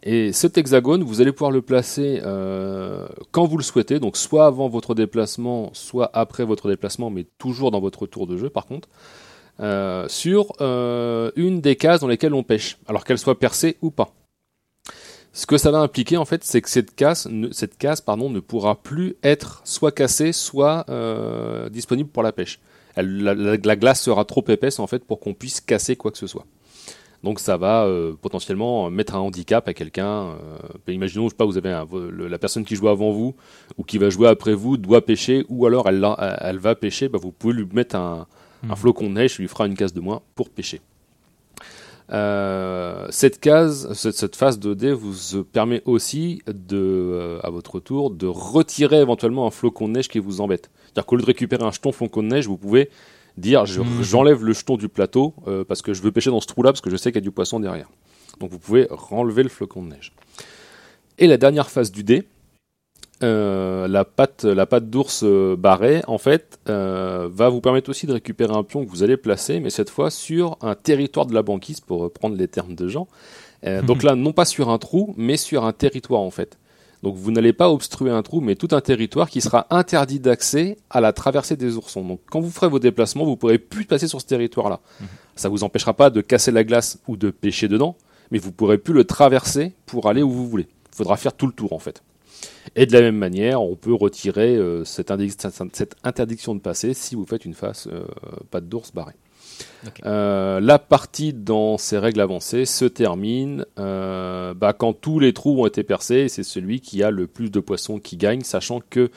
[0.03, 4.45] Et cet hexagone, vous allez pouvoir le placer euh, quand vous le souhaitez, donc soit
[4.45, 8.67] avant votre déplacement, soit après votre déplacement, mais toujours dans votre tour de jeu par
[8.67, 8.88] contre,
[9.60, 13.89] euh, sur euh, une des cases dans lesquelles on pêche, alors qu'elle soit percée ou
[13.89, 14.13] pas.
[15.38, 18.32] Ce que ça va impliquer en fait, c'est que cette case, ne, cette case pardon,
[18.32, 22.60] ne pourra plus être soit cassée, soit euh, disponible pour la pêche.
[22.95, 26.10] Elle- la, la- la glace sera trop épaisse en fait pour qu'on puisse casser quoi
[26.10, 26.45] que ce soit.
[27.23, 30.30] Donc ça va euh, potentiellement mettre un handicap à quelqu'un.
[30.88, 33.36] Euh, imaginons, je sais pas, vous avez un- le- la personne qui joue avant vous
[33.78, 37.10] ou qui va jouer après vous doit pêcher ou alors elle, va pêcher.
[37.10, 38.26] bah, vous pouvez lui mettre un,
[38.63, 38.76] un Mhm.
[38.76, 40.82] flocon de neige, lui fera une case de moins pour pêcher.
[42.12, 47.80] Euh, cette case, cette, cette phase de dé vous permet aussi de, euh, à votre
[47.80, 50.70] tour, de retirer éventuellement un flocon de neige qui vous embête.
[50.86, 52.89] C'est-à-dire qu'au lieu de récupérer un jeton flocon de neige, vous pouvez
[53.38, 54.04] dire je- Mhm.
[54.04, 56.82] j'enlève le jeton du plateau euh, parce que je veux pêcher dans ce trou-là parce
[56.82, 57.89] que je sais qu'il y a du poisson derrière.
[58.39, 60.13] Donc vous pouvez renlever le flocon de neige.
[61.20, 62.24] Et la dernière phase du dé,
[63.23, 68.06] euh, la patte, la patte d'ours euh, barrée, en fait, euh, va vous permettre aussi
[68.06, 71.34] de récupérer un pion que vous allez placer, mais cette fois sur un territoire de
[71.34, 73.08] la banquise, pour reprendre les termes de Jean.
[73.65, 76.58] Euh, donc là, non pas sur un trou, mais sur un territoire, en fait.
[77.03, 80.77] Donc vous n'allez pas obstruer un trou, mais tout un territoire qui sera interdit d'accès
[80.89, 82.03] à la traversée des oursons.
[82.03, 84.80] Donc quand vous ferez vos déplacements, vous ne pourrez plus passer sur ce territoire-là.
[85.36, 87.95] Ça vous empêchera pas de casser la glace ou de pêcher dedans,
[88.32, 90.67] mais vous pourrez plus le traverser pour aller où vous voulez.
[90.91, 92.01] Il faudra faire tout le tour en fait.
[92.76, 97.26] Et de la même manière, on peut retirer euh, cette, interdiction de passer si vous
[97.26, 98.06] faites une face euh,
[98.52, 99.15] patte d'ours barrée.
[100.06, 105.65] Euh, la partie dans ces règles avancées se termine bah, quand tous les trous ont
[105.65, 109.10] été percés et c'est celui qui a le plus de poissons qui gagne, sachant que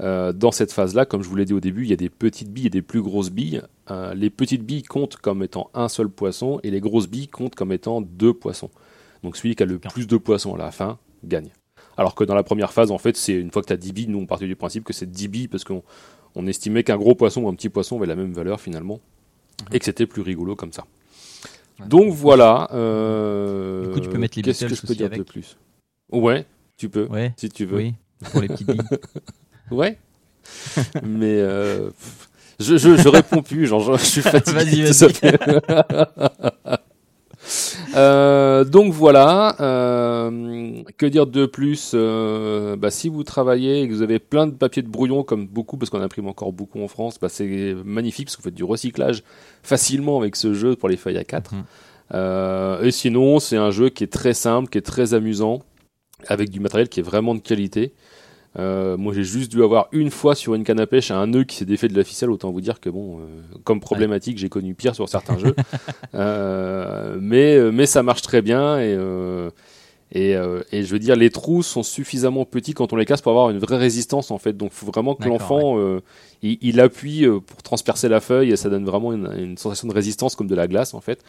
[0.00, 2.50] dans cette phase-là, comme je vous l'ai dit au début, il y a des petites
[2.50, 3.62] billes et des plus grosses billes.
[4.14, 7.72] Les petites billes comptent comme étant un seul poisson et les grosses billes comptent comme
[7.72, 8.70] étant deux poissons.
[9.22, 11.50] Donc celui qui a le plus de poissons à la fin gagne.
[11.96, 13.92] Alors que dans la première phase, en fait, c'est une fois que tu as 10
[13.92, 15.82] billes, nous on partait du principe que c'est 10 billes parce qu'on
[16.34, 19.00] on estimait qu'un gros poisson ou un petit poisson avait la même valeur finalement,
[19.72, 20.84] et que c'était plus rigolo comme ça.
[21.80, 21.86] Ouais.
[21.88, 22.68] Donc voilà.
[22.72, 25.26] Euh, Du coup, tu peux mettre les Qu'est-ce que je peux dire de avec.
[25.26, 25.56] plus?
[26.12, 27.76] Ouais, tu peux, Ouais, si tu veux.
[27.78, 27.94] oui,
[28.32, 28.80] pour les petites billes.
[29.70, 29.98] Ouais.
[31.02, 31.90] Mais euh,
[32.60, 34.52] je, je, je réponds plus, genre, je, je suis fatigué.
[34.54, 35.36] Vas-y, vas-y.
[37.96, 43.92] Euh, donc voilà, euh, que dire de plus Euh, bah, Si vous travaillez et que
[43.92, 46.88] vous avez plein de papiers de brouillon, comme beaucoup, parce qu'on imprime encore beaucoup en
[46.88, 49.22] France, bah, c'est magnifique parce que vous faites du recyclage
[49.62, 51.54] facilement avec ce jeu pour les feuilles à 4.
[51.54, 51.64] Mhm.
[52.14, 55.62] Euh, et sinon, c'est un jeu qui est très simple, qui est très amusant,
[56.28, 57.92] avec du matériel qui est vraiment de qualité.
[58.58, 61.44] Euh, moi, j'ai juste dû avoir une fois sur une canne à pêche un nœud
[61.44, 62.30] qui s'est défait de la ficelle.
[62.30, 63.22] Autant vous dire que bon, euh,
[63.64, 65.54] comme problématique, j'ai connu pire sur certains jeux.
[66.14, 68.96] Euh, mais mais ça marche très bien et
[70.12, 70.30] et,
[70.72, 73.50] et je veux dire, les trous sont suffisamment petits quand on les casse pour avoir
[73.50, 74.56] une vraie résistance en fait.
[74.56, 76.00] Donc, il faut vraiment que l'enfant euh,
[76.42, 79.92] il, il appuie pour transpercer la feuille et ça donne vraiment une, une sensation de
[79.92, 81.22] résistance comme de la glace en fait.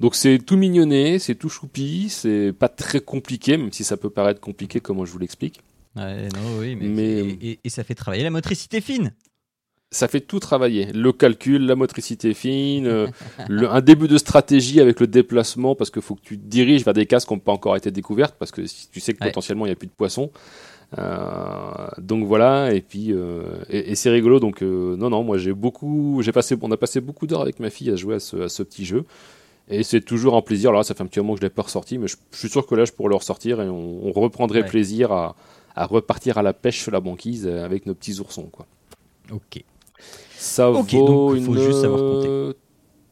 [0.00, 4.10] Donc c'est tout mignonné, c'est tout choupi, c'est pas très compliqué, même si ça peut
[4.10, 5.60] paraître compliqué comme je vous l'explique.
[5.96, 9.12] Ouais, non, oui, mais, Mais- Et, et- et ça fait travailler la motricité fine.
[9.90, 10.92] ça fait tout travailler.
[10.92, 13.06] Le calcul, la motricité fine, euh,
[13.48, 16.84] le- un début de stratégie avec le déplacement, parce qu'il faut que tu te diriges
[16.84, 19.22] vers des cases qui n'ont pas encore été découvertes, parce que si tu sais que
[19.22, 19.30] Ouais.
[19.30, 20.30] potentiellement il n'y a plus de poissons.
[20.98, 24.40] Euh, donc voilà, et puis euh, et, et c'est rigolo.
[24.40, 27.58] Donc euh, non, non, moi j'ai beaucoup, j'ai passé, on a passé beaucoup d'heures avec
[27.60, 29.04] ma fille à jouer à ce, à ce petit jeu.
[29.68, 30.70] Et c'est toujours un plaisir.
[30.70, 32.36] Alors là, ça fait un petit moment que je l'ai pas ressorti, mais je, je
[32.38, 34.68] suis sûr que là, je pourrais le ressortir et on, on reprendrait Ouais.
[34.68, 35.36] plaisir à,
[35.74, 38.66] à repartir à la pêche sur la banquise euh, avec nos petits oursons, quoi.
[39.32, 39.62] Ok.
[40.36, 41.60] Ça Ok, vaut donc, faut une...
[41.62, 42.28] juste savoir compter.
[42.28, 42.52] euh,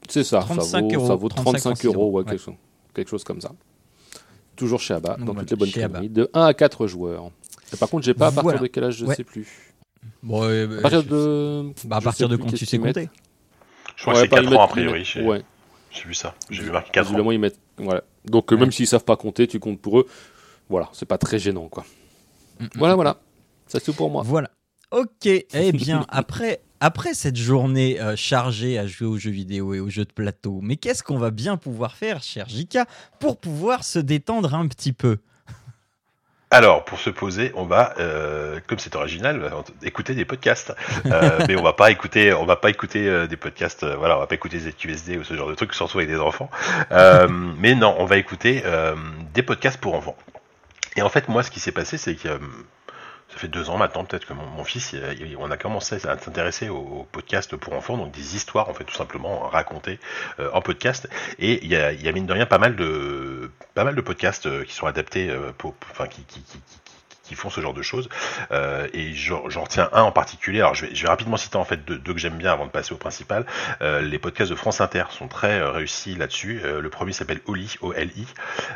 [0.09, 2.25] C'est ça, 35 ça vaut, euros, ça vaut 35, 35 euros, ouais, ouais.
[2.31, 2.55] Quelque, chose,
[2.95, 3.53] quelque chose comme ça.
[4.57, 7.31] Toujours chez Abba, Donc dans voilà, toutes les bonnes crèmeries, de 1 à 4 joueurs.
[7.73, 8.59] Et par contre, j'ai pas à partir Voilà.
[8.61, 9.15] de quel âge, je Ouais.
[9.15, 9.73] sais plus.
[10.23, 11.73] Bon, euh, bah, À partir de...
[11.85, 13.09] bah, à partir de quand tu sais compter.
[13.97, 15.07] Je crois Ouais, que c'est par- 4 ils ans a priori.
[15.25, 15.43] Ouais,
[15.91, 16.35] j'ai vu ça.
[16.51, 17.31] J'ai vu marqué 4 ans.
[17.31, 17.59] ils mettent...
[17.79, 18.03] Voilà.
[18.27, 18.61] Donc, euh, Ouais.
[18.63, 20.07] même s'ils savent pas compter, tu comptes pour eux.
[20.69, 21.85] Voilà, c'est pas très gênant, quoi.
[22.61, 23.17] Mm, mm, Voilà, voilà.
[23.67, 24.23] Ça, c'est tout pour moi.
[24.25, 24.51] Voilà.
[24.91, 25.27] Ok.
[25.27, 29.89] Eh bien, après, après cette journée euh, chargée à jouer aux jeux vidéo et aux
[29.89, 32.87] jeux de plateau, mais qu'est-ce qu'on va bien pouvoir faire, cher Jika,
[33.19, 35.19] pour pouvoir se détendre un petit peu?
[36.55, 39.51] Alors, pour se poser, on va, euh, comme c'est original,
[39.83, 40.75] écouter des podcasts.
[41.07, 43.85] Euh, mais on va pas écouter, on va pas écouter euh, des podcasts.
[43.85, 46.19] euh, voilà, on va pas écouter ZQSD ou ce genre de trucs, surtout avec des
[46.19, 46.51] enfants.
[46.91, 47.27] Euh,
[47.59, 48.95] mais non, on va écouter euh,
[49.33, 50.15] des podcasts pour enfants.
[50.97, 52.39] Et en fait, moi, ce qui s'est passé, c'est que euh,
[53.29, 56.19] ça fait deux ans maintenant, peut-être que mon, fils, il- il- on a commencé à
[56.19, 59.99] s'intéresser aux, podcasts pour enfants, donc des histoires, en fait, tout simplement racontées
[60.39, 61.09] euh, en podcast.
[61.39, 64.01] Et il y a, y a mine de rien pas mal de, pas mal de
[64.03, 66.25] podcasts euh, qui sont adaptés, euh, pour, enfin, qui,
[67.23, 68.09] qui font ce genre de choses.
[68.51, 70.61] Euh, et j'en retiens un en particulier.
[70.61, 72.67] Alors, je vais, je vais rapidement citer en fait deux, deux que j'aime bien avant
[72.67, 73.47] de passer au principal.
[73.81, 76.61] Euh, les podcasts de France Inter sont très euh, réussis là-dessus.
[76.65, 78.27] Euh, le premier s'appelle Oli, O-L-I.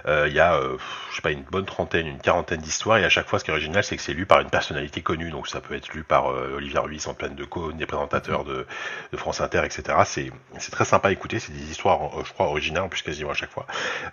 [0.06, 0.76] Euh, Il y a, euh,
[1.10, 2.98] je sais pas, une bonne trentaine, une quarantaine d'histoires.
[2.98, 5.02] Et à chaque fois, ce qui est original, c'est que c'est lu par une personnalité
[5.02, 5.30] connue.
[5.30, 8.66] Donc, ça peut être lu par Olivier Ruiz, Antoine Decaune, des présentateurs de,
[9.12, 9.82] de France Inter, etc.
[10.06, 11.38] C'est très sympa à écouter.
[11.38, 13.66] C'est des histoires, je crois, originales en plus quasiment à chaque fois.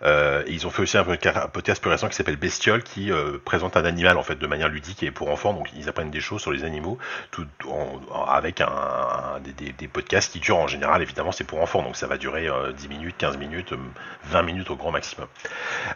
[0.03, 3.11] Et ils ont fait aussi un, un podcast plus récent qui s'appelle Bestiole, qui
[3.45, 5.53] présente un animal en fait de manière ludique et pour enfants.
[5.53, 6.97] Donc ils apprennent des choses sur les animaux,
[8.27, 8.63] avec
[9.77, 11.01] des, podcasts qui durent en général.
[11.01, 13.77] Évidemment, c'est pour enfants, donc ça va durer euh, 10 minutes, 15 minutes, euh,
[14.25, 15.27] 20 minutes au grand maximum.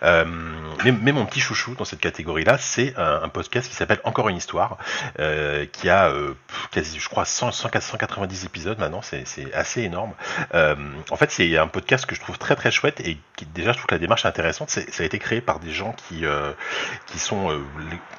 [0.03, 0.25] Euh,
[0.83, 4.77] mais, mon petit chouchou dans cette catégorie-là, c'est un, podcast qui s'appelle Encore une histoire,
[5.19, 6.33] euh, qui a euh,
[6.71, 9.01] quasi, je crois, 100, 100, 190 épisodes maintenant.
[9.01, 10.13] C'est assez énorme.
[10.53, 10.75] Euh,
[11.09, 13.17] en fait, c'est un podcast que je trouve très très chouette et
[13.53, 14.69] déjà je trouve que la démarche est intéressante.
[14.69, 16.53] Ça a été créé par des gens qui euh,
[17.07, 17.63] qui sont euh,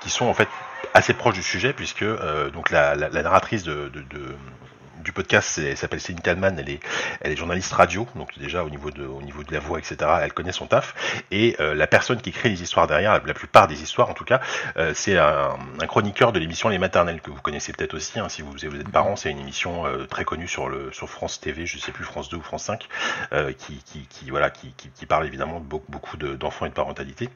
[0.00, 0.48] qui sont en fait
[0.94, 6.58] assez proches du sujet puisque euh, donc la, narratrice du podcast elle s'appelle Céline Kalman,
[6.58, 9.96] elle est, journaliste radio, donc déjà au niveau de, la voix, etc.
[10.20, 11.22] Elle connaît son taf.
[11.30, 14.24] Et euh, la personne qui crée les histoires derrière, la, plupart des histoires en tout
[14.24, 14.40] cas,
[14.76, 15.56] euh, c'est un,
[15.86, 19.16] chroniqueur de l'émission Les Maternelles que vous connaissez peut-être aussi, hein, si vous, êtes parents,
[19.16, 20.68] c'est une émission très connue sur
[21.08, 22.88] France TV, je sais plus France 2 ou France 5,
[23.32, 27.30] euh, qui, parle évidemment de beaucoup, beaucoup de- d'enfants et de parentalité.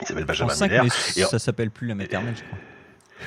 [0.00, 0.84] Il s'appelle Benjamin En 5, Miller.
[0.84, 2.58] mais Et- ça s'appelle plus la maternelle, je crois.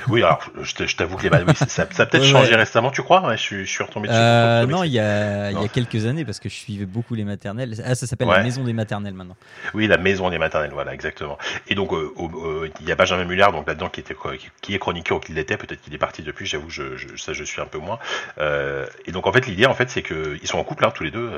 [0.08, 2.56] Oui, alors je t'avoue que les oui, ça, ça a peut-être Ouais, changé ouais.
[2.56, 3.26] récemment, tu crois?
[3.26, 4.18] Ouais, je, suis- je suis retombé dessus.
[4.20, 7.14] Euh, non, il y, a, il y a quelques années, parce que je suivais beaucoup
[7.14, 7.74] les maternelles.
[7.84, 9.36] Ah, ça s'appelle la maison des maternelles maintenant.
[9.74, 11.38] Oui, la maison des maternelles, voilà, exactement.
[11.68, 14.74] Et donc, euh, euh, il y a Benjamin Muller, donc là-dedans, qui était qui- qui
[14.74, 16.46] est chroniqueur ou qui l'était, peut-être qu'il est parti depuis.
[16.46, 17.98] J'avoue, je, je, ça, je suis un peu moins.
[19.06, 21.04] Et donc, en fait, l'idée, en fait, c'est que ils sont en couple, hein, tous
[21.04, 21.30] les deux,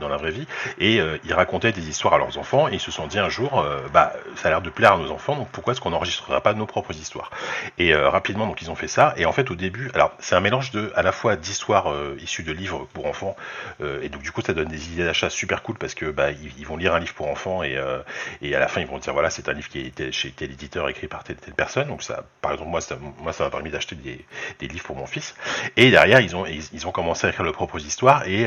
[0.00, 0.46] dans la vraie vie,
[0.78, 3.64] et ils racontaient des histoires à leurs enfants, et ils se sont dit un jour,
[3.92, 6.54] bah, ça a l'air de plaire à nos enfants, donc pourquoi est-ce qu'on n'enregistrerait pas
[6.54, 7.30] nos propres histoires?
[7.78, 9.14] Et rapidement, donc ils ont fait ça.
[9.16, 12.42] Et en fait, au début, alors c'est un mélange de à la fois d'histoires issues
[12.42, 13.36] de livres pour enfants,
[13.80, 16.66] et donc du coup, ça donne des idées d'achat super cool parce que bah, ils,
[16.66, 19.48] vont lire un livre pour enfants et, à la fin, ils vont dire voilà, c'est
[19.48, 21.88] un livre qui est chez tel éditeur écrit par telle, telle personne.
[21.88, 25.34] Donc ça, par exemple, moi, ça, m'a permis d'acheter des, livres pour mon fils.
[25.76, 28.46] Et derrière, ils ont, commencé à écrire leurs propres histoires et,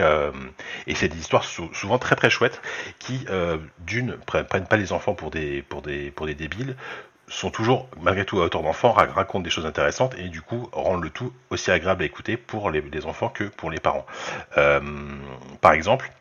[0.96, 2.62] c'est des histoires souvent très très chouettes
[3.00, 3.26] qui,
[3.80, 6.76] d'une, prennent, prennent pas les enfants pour des, pour des débiles,
[7.28, 11.04] sont toujours, malgré tout, à hauteur d'enfant, racontent des choses intéressantes et du coup rendent
[11.04, 14.06] le tout aussi agréable à écouter pour les, les enfants que pour les parents.
[14.58, 14.80] Euh,
[15.62, 16.12] par exemple,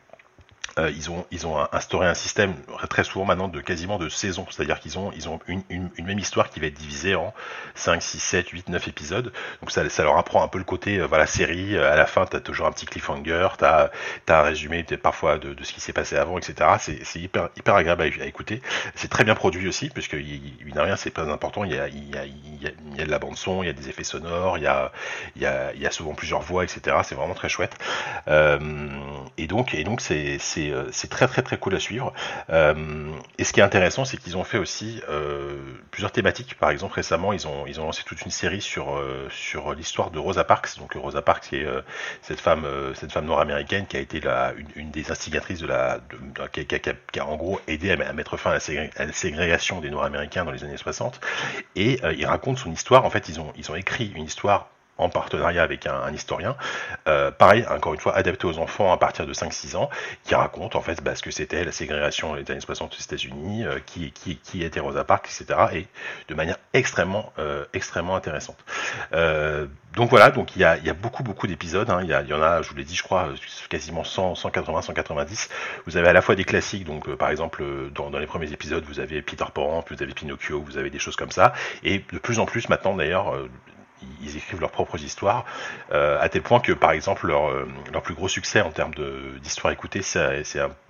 [0.77, 0.91] euh,
[1.31, 2.53] ils, ont, instauré un système
[2.89, 5.11] très souvent maintenant de quasiment de saison, c'est-à-dire qu'ils ont,
[5.47, 7.33] une, même histoire qui va être divisée en
[7.75, 9.31] 5, 6, 7, 8, 9 épisodes.
[9.61, 12.25] Donc ça, leur apprend un peu le côté, euh, voilà, série, euh, à la fin,
[12.25, 13.89] tu as toujours un petit cliffhanger, tu as,
[14.27, 16.69] as, un résumé parfois de, ce qui s'est passé avant, etc.
[16.79, 18.61] C'est hyper, agréable à, écouter.
[18.95, 23.11] C'est très bien produit aussi, puisque a rien, c'est pas important, il y, a, de
[23.11, 26.65] la bande son, il y a des effets sonores, il y a, souvent plusieurs voix,
[26.65, 26.97] etc.
[27.03, 27.77] C'est vraiment très chouette.
[28.27, 28.59] Euh,
[29.37, 30.37] et donc, c'est
[30.91, 32.13] c'est très très très cool à suivre.
[32.49, 35.57] Euh, et ce qui est intéressant, c'est qu'ils ont fait aussi euh,
[35.91, 36.55] plusieurs thématiques.
[36.55, 40.19] Par exemple, récemment, ils ont ils ont lancé toute une série sur sur l'histoire de
[40.19, 40.77] Rosa Parks.
[40.77, 41.65] Donc Rosa Parks, est
[42.21, 44.21] cette femme cette femme nord-américaine qui a été
[44.75, 45.99] une, des instigatrices de la
[46.51, 50.63] qui, a, en gros aidé à, mettre fin à la, ségrégation des Nord-américains dans les
[50.63, 51.19] années 60.
[51.75, 53.05] Et ils racontent son histoire.
[53.05, 56.55] En fait, ils ont ils ont écrit une histoire en partenariat avec un, historien.
[57.07, 59.89] Euh, pareil, encore une fois, adapté aux enfants à partir de 5-6 ans,
[60.23, 63.65] qui raconte en fait bah, ce que c'était la ségrégation les années 60 aux États-Unis,
[63.65, 65.59] euh, qui, qui, était Rosa Parks, etc.
[65.73, 65.87] Et
[66.29, 68.57] de manière extrêmement, euh, extrêmement intéressante.
[69.95, 71.89] Donc voilà, donc il y a, il y a beaucoup, beaucoup d'épisodes.
[71.89, 72.01] Hein.
[72.03, 73.29] Il, y en a, je vous l'ai dit, je crois,
[73.69, 75.49] quasiment 100, 180, 190.
[75.85, 78.83] Vous avez à la fois des classiques, donc par exemple, dans, dans, les premiers épisodes,
[78.85, 81.53] vous avez Peter Pan, vous avez Pinocchio, vous avez des choses comme ça.
[81.83, 83.33] Et de plus en plus maintenant, d'ailleurs,
[84.21, 85.45] ils écrivent leurs propres histoires,
[85.91, 88.93] euh, à tel point que, par exemple, leur, euh, leur plus gros succès en termes
[89.41, 90.43] d'histoire écoutée, c'est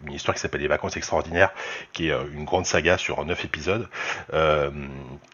[0.06, 1.52] une histoire qui s'appelle Les Vacances Extraordinaires,
[1.94, 3.88] qui est euh, une grande saga sur neuf épisodes,
[4.34, 4.70] euh,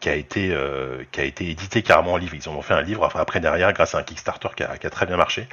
[0.00, 2.34] qui, a été, euh, qui a été édité carrément en livre.
[2.34, 4.86] Ils en ont fait un livre après derrière, grâce à un Kickstarter qui a, qui
[4.86, 5.48] a très bien marché.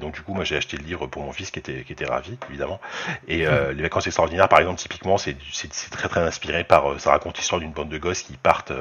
[0.00, 2.06] donc du coup, moi j'ai acheté le livre pour mon fils qui était, qui était
[2.06, 2.80] ravi, évidemment.
[3.28, 3.70] Et mmh.
[3.76, 5.36] Les Vacances Extraordinaires, par exemple, typiquement, c'est
[5.90, 8.72] très très inspiré par, ça raconte l'histoire d'une bande de gosses qui partent,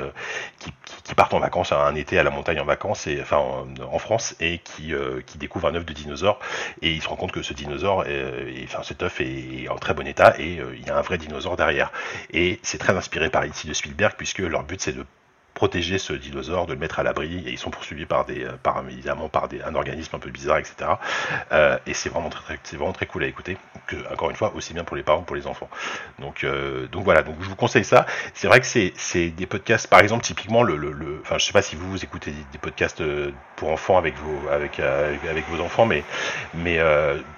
[0.59, 0.73] qui,
[1.03, 4.35] qui, partent en vacances un été à la montagne en vacances et enfin en, France
[4.39, 6.39] et qui, euh, qui découvre un œuf de dinosaure
[6.81, 9.93] et il se rend compte que ce dinosaure, est, enfin cet œuf est, en très
[9.93, 11.91] bon état et euh, il y a un vrai dinosaure derrière.
[12.31, 15.05] Et c'est très inspiré par ici de Spielberg puisque leur but c'est de
[15.59, 18.53] protéger ce dinosaure, de le mettre à l'abri, et ils sont poursuivis par des, euh,
[18.63, 20.91] par évidemment par des, un organisme un peu bizarre, etc.
[21.51, 24.73] Euh, et c'est vraiment très, vraiment très cool à écouter, que encore une fois aussi
[24.73, 25.69] bien pour les parents pour les enfants.
[26.19, 28.05] Donc, euh, donc voilà, donc je vous conseille ça.
[28.33, 31.51] C'est vrai que c'est, des podcasts, par exemple typiquement le, le, le, enfin je sais
[31.51, 33.03] pas si vous, vous écoutez des, podcasts
[33.57, 36.05] pour enfants avec vos, avec, avec, vos enfants, mais,
[36.53, 36.79] mais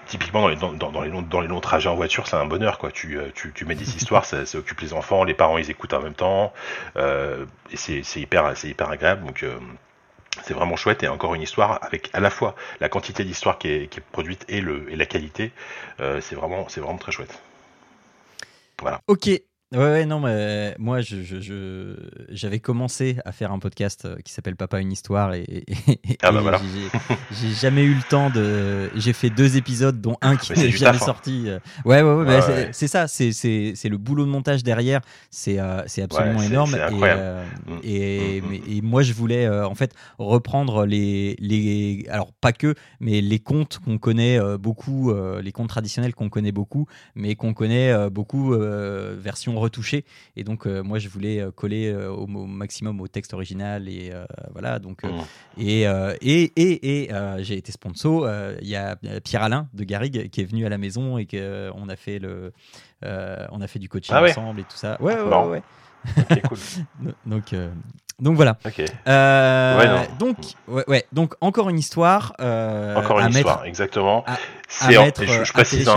[0.06, 2.78] typiquement dans les, dans, les longs, dans les longs trajets en voiture, c'est un bonheur
[2.78, 2.92] quoi.
[2.92, 5.94] Tu, tu, tu mets des histoires, ça, ça, occupe les enfants, les parents ils écoutent
[5.94, 6.54] en même temps,
[6.98, 9.26] et c'est c'est hyper, hyper agréable.
[9.26, 9.58] Donc euh,
[10.44, 13.70] c'est vraiment chouette et encore une histoire avec à la fois la quantité d'histoire qui
[13.70, 15.52] est, produite et, le, et la qualité.
[16.00, 17.42] Euh, c'est vraiment, c'est vraiment très chouette.
[18.82, 19.00] Voilà.
[19.08, 19.30] Ok,
[19.74, 21.96] Ouais, ouais, non, mais moi, je, je,
[22.30, 25.64] j'avais commencé à faire un podcast euh, qui s'appelle Papa une histoire et,
[26.22, 26.60] ah bah voilà.
[27.32, 28.90] j'ai, jamais eu le temps de.
[28.96, 31.06] J'ai fait deux épisodes, dont un qui n'est jamais hein.
[31.06, 31.46] sorti.
[31.48, 31.60] Euh.
[31.86, 35.84] Ouais, ouais, ouais, c'est, ça, c'est, c'est, c'est le boulot de montage derrière, c'est, euh,
[35.86, 36.76] c'est absolument énorme.
[37.82, 42.06] et, mm, mm, mm, et, moi, je voulais en fait reprendre les, les.
[42.10, 46.88] Alors, pas que, mais les contes qu'on connaît beaucoup, les contes traditionnels qu'on connaît beaucoup,
[47.16, 50.06] mais qu'on connaît beaucoup version retouché.
[50.36, 53.88] Et donc, euh, moi, je voulais euh, coller euh, au, maximum au texte original.
[53.88, 54.12] Et
[54.52, 54.80] voilà.
[54.80, 55.10] Donc, mmh.
[55.58, 58.30] et, et, et, et j'ai été sponsor.
[58.62, 61.90] Il y a Pierre Alain de Garrigue qui est venu à la maison et qu'on
[61.90, 62.52] a fait le.
[63.04, 65.02] on a fait du coaching ah ensemble et tout ça.
[65.02, 65.62] Ouais, ouais, ouais.
[67.26, 67.54] donc,
[68.20, 68.58] donc voilà.
[70.20, 72.34] donc, ouais, ouais, donc encore une histoire.
[72.40, 74.26] encore une histoire, exactement.
[74.68, 75.90] C'est je, je précise,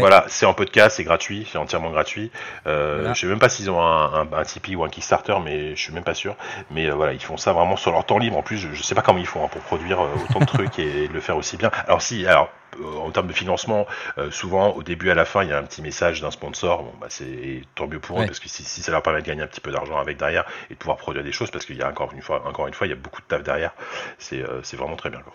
[0.00, 2.30] voilà, c'est en podcast, c'est gratuit, c'est entièrement gratuit.
[2.66, 5.80] Euh, Je sais même pas s'ils ont un, un, Tipeee ou un Kickstarter, mais je
[5.80, 6.36] suis même pas sûr.
[6.70, 8.36] Mais euh, voilà, ils font ça vraiment sur leur temps libre.
[8.36, 10.78] En plus, je, sais pas comment ils font hein, pour produire euh, autant de trucs
[10.78, 11.70] et le faire aussi bien.
[11.86, 12.50] Alors si, alors
[12.80, 13.86] euh, en termes de financement,
[14.30, 16.82] souvent au début à la fin, il y a un petit message d'un sponsor.
[16.82, 19.26] Bon, bah, c'est tant mieux pour eux parce que si, si, ça leur permet de
[19.26, 21.76] gagner un petit peu d'argent avec derrière et de pouvoir produire des choses, parce qu'il
[21.76, 23.72] y a encore une fois, encore une fois, il y a beaucoup de taf derrière.
[24.18, 24.42] C'est
[24.76, 25.20] vraiment très bien.
[25.20, 25.34] Quoi.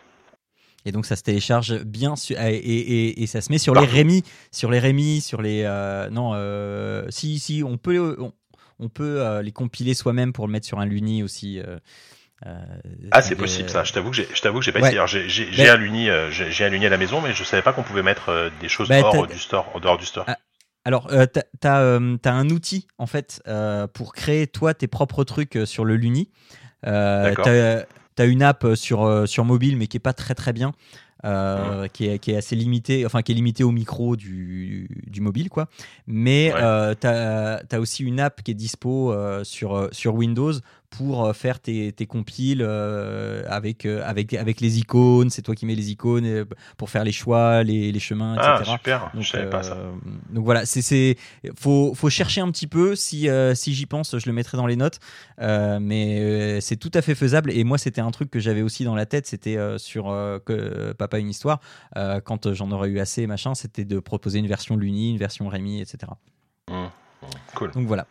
[0.87, 4.71] Et donc ça se télécharge bien et, et, ça se met sur les Rémi, sur
[4.71, 8.17] les Rémi, sur les euh, non euh, si si on peut
[8.79, 11.59] on, peut euh, les compiler soi-même pour le mettre sur un Luni aussi.
[13.11, 13.83] ah, c'est possible ça.
[13.83, 15.01] Je t'avoue que j'ai, je t'avoue que j'ai pas essayé.
[15.07, 17.73] J'ai, j'ai, j'ai un Luni, j'ai un Luni à la maison, mais je savais pas
[17.73, 20.23] qu'on pouvait mettre des choses bah, hors du store, en dehors du store.
[20.27, 20.37] Ah,
[20.87, 25.25] alors, euh, tu as, euh, un outil, en fait, euh, pour créer, toi, tes propres
[25.25, 26.31] trucs sur le Luni.
[28.17, 30.73] Tu as, une app sur, sur mobile, mais qui est pas très très bien.
[31.23, 35.49] qui, est, qui, est, assez limité, enfin qui est limité au micro du, du mobile,
[35.49, 35.67] quoi.
[36.05, 39.13] Mais tu as, as, aussi une app qui est dispo
[39.43, 40.53] sur, sur Windows
[40.89, 45.29] pour euh, faire tes, tes compiles euh, avec, euh, avec, avec les icônes.
[45.29, 46.45] C'est toi qui mets les icônes
[46.77, 48.53] pour faire les choix, les, les chemins, etc.
[48.59, 49.77] Ah, super, donc, je savais pas ça.
[50.29, 51.17] Donc voilà, c'est
[51.55, 52.95] faut, faut chercher un petit peu.
[52.95, 54.99] Si, si j'y pense, je le mettrai dans les notes.
[55.39, 57.51] mais c'est tout à fait faisable.
[57.51, 59.27] Et moi, c'était un truc que j'avais aussi dans la tête.
[59.27, 60.05] C'était sur
[60.45, 61.59] que, Papa une histoire.
[62.23, 65.81] quand j'en aurais eu assez, machin, c'était de proposer une version Luni, une version Rémi,
[65.81, 66.11] etc.
[66.69, 67.71] Mmh, mmh, cool.
[67.71, 68.07] Donc voilà.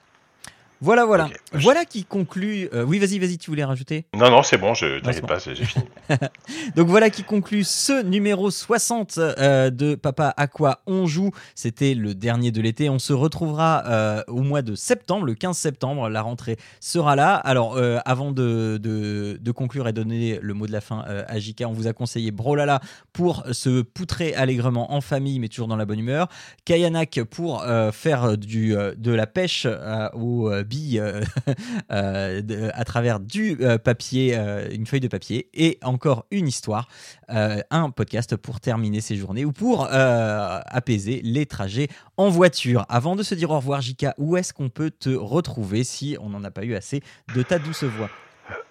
[0.83, 1.31] Voilà, voilà.
[1.53, 2.69] Voilà qui conclut.
[2.75, 4.05] Euh, oui, vas-y, vas-y, tu voulais rajouter?
[4.15, 5.87] Non, non, c'est bon, je t'inquiète pas, j'ai fini.
[6.77, 11.31] Donc voilà qui conclut ce numéro 60 euh, de Papa à quoi on joue.
[11.55, 12.91] C'était le dernier de l'été.
[12.91, 16.11] On se retrouvera euh, au mois de septembre, le 15 septembre.
[16.11, 17.37] La rentrée sera là.
[17.37, 21.73] Alors, avant de, de, conclure et donner le mot de la fin à JK, on
[21.73, 22.81] vous a conseillé Brolala
[23.15, 26.29] pour se poutrer allègrement en famille, mais toujours dans la bonne humeur.
[26.67, 29.67] Kayanak pour faire du, de la pêche
[30.13, 31.23] au billes euh,
[31.93, 34.37] euh, à travers du euh, papier,
[34.73, 36.89] une feuille de papier, et encore une histoire,
[37.29, 42.85] un podcast pour terminer ses journées ou pour apaiser les trajets en voiture.
[42.89, 46.31] Avant de se dire au revoir, Jika, où est-ce qu'on peut te retrouver si on
[46.31, 47.03] n'en a pas eu assez
[47.35, 48.11] de ta douce voix?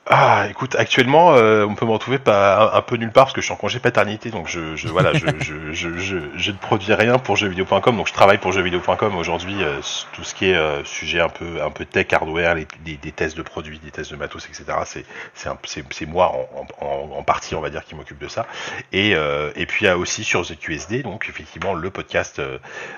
[0.08, 3.42] Ah, écoute, actuellement, euh, on peut me retrouver pas un, peu nulle part parce que
[3.42, 5.26] je suis en congé paternité, donc je, je voilà, je,
[5.72, 9.80] je, je, ne produis rien pour jeuxvideo.com, donc je travaille pour jeuxvideo.com aujourd'hui, euh,
[10.14, 13.12] tout ce qui est euh, sujet un peu un peu tech, hardware, les, des, des,
[13.12, 14.78] tests de produits, des tests de matos, etc.
[14.86, 18.46] C'est c'est c'est moi en, en, en, partie, on va dire, qui m'occupe de ça.
[18.94, 22.40] Et et puis il y a aussi sur ZQSD, donc effectivement le podcast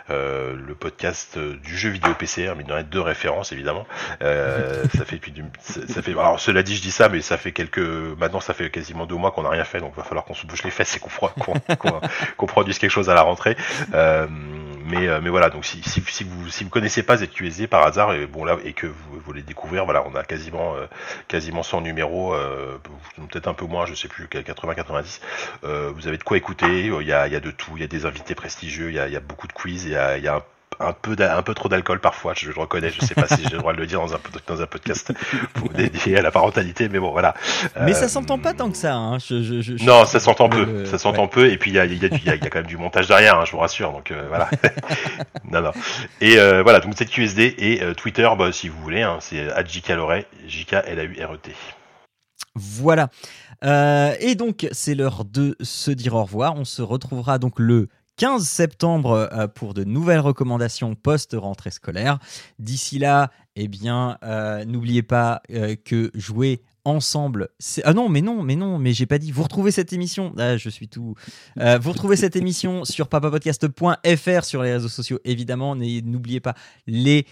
[0.09, 3.87] le podcast du jeu vidéo PC, hein, mais il y en a deux références évidemment.
[4.19, 5.33] ça fait depuis
[5.63, 7.77] ça fait alors cela dit, je dis ça, mais ça fait quelques.
[7.77, 10.47] Maintenant, ça fait quasiment deux mois qu'on n'a rien fait, donc va falloir qu'on se
[10.47, 13.55] bouge les fesses et qu'on produise quelque chose à la rentrée.
[13.93, 17.67] Euh, mais, euh, mais voilà, donc si, si, si, vous si vous connaissez pas ZQSD
[17.67, 20.87] par hasard et bon là et que vous voulez découvrir, voilà, on a quasiment euh,
[21.27, 22.35] quasiment 100 numéros,
[23.29, 25.19] peut-être un peu moins, je sais plus, 80-90.
[25.93, 26.85] vous avez de quoi écouter.
[26.85, 28.95] Il y a, il y a de tout, il y a des invités prestigieux, il
[28.95, 30.43] y a, il y a beaucoup de quiz, il y a, il y a un
[30.79, 33.51] un peu, un peu trop d'alcool parfois, je, le reconnais, je sais pas si j'ai
[33.51, 35.11] le droit de le dire dans un, dans un podcast
[35.53, 37.33] pour dédié à la parentalité, mais bon, voilà.
[37.81, 39.17] Mais ça euh, s'entend pas tant que ça, hein.
[39.81, 42.29] non, ça s'entend peu, ça s'entend peu, et puis il y a, y, a, y
[42.29, 44.49] a, quand même du montage derrière, hein, je vous rassure, donc euh, voilà.
[45.51, 45.71] non, non.
[46.21, 50.23] Et euh, voilà, donc cette QSD et Twitter, bah, si vous voulez, hein, c'est JKLORE,
[50.47, 51.51] J-K-L-A-U-R-E-T.
[52.55, 53.09] Voilà.
[54.19, 56.55] et donc, c'est l'heure de se dire au revoir.
[56.55, 62.17] On se retrouvera donc le 15 septembre euh, pour de nouvelles recommandations post-rentrée scolaire.
[62.59, 67.49] D'ici là, eh bien, euh, n'oubliez pas euh, que jouer ensemble.
[67.83, 69.31] Ah non, mais non, mais non, mais j'ai pas dit.
[69.31, 70.33] Vous retrouvez cette émission.
[70.37, 71.15] Ah, je suis tout.
[71.55, 75.75] vous retrouvez cette émission sur papapodcast.fr sur les réseaux sociaux, évidemment.
[75.75, 76.55] N'oubliez pas
[76.87, 77.25] les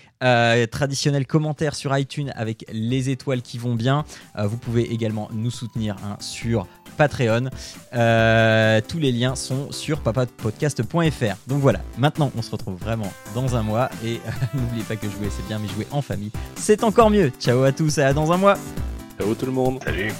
[0.72, 4.04] traditionnels commentaires sur iTunes avec les étoiles qui vont bien.
[4.38, 7.50] vous pouvez également nous soutenir hein, sur Patreon.
[7.94, 11.36] Euh, tous les liens sont sur papapodcast.fr.
[11.48, 14.20] Donc voilà, maintenant on se retrouve vraiment dans un mois et
[14.54, 17.32] n'oubliez pas que jouer c'est bien, mais jouer en famille c'est encore mieux.
[17.40, 18.58] Ciao à tous et à dans un mois.
[19.18, 19.80] Ciao tout le monde.
[19.84, 20.12] Salut.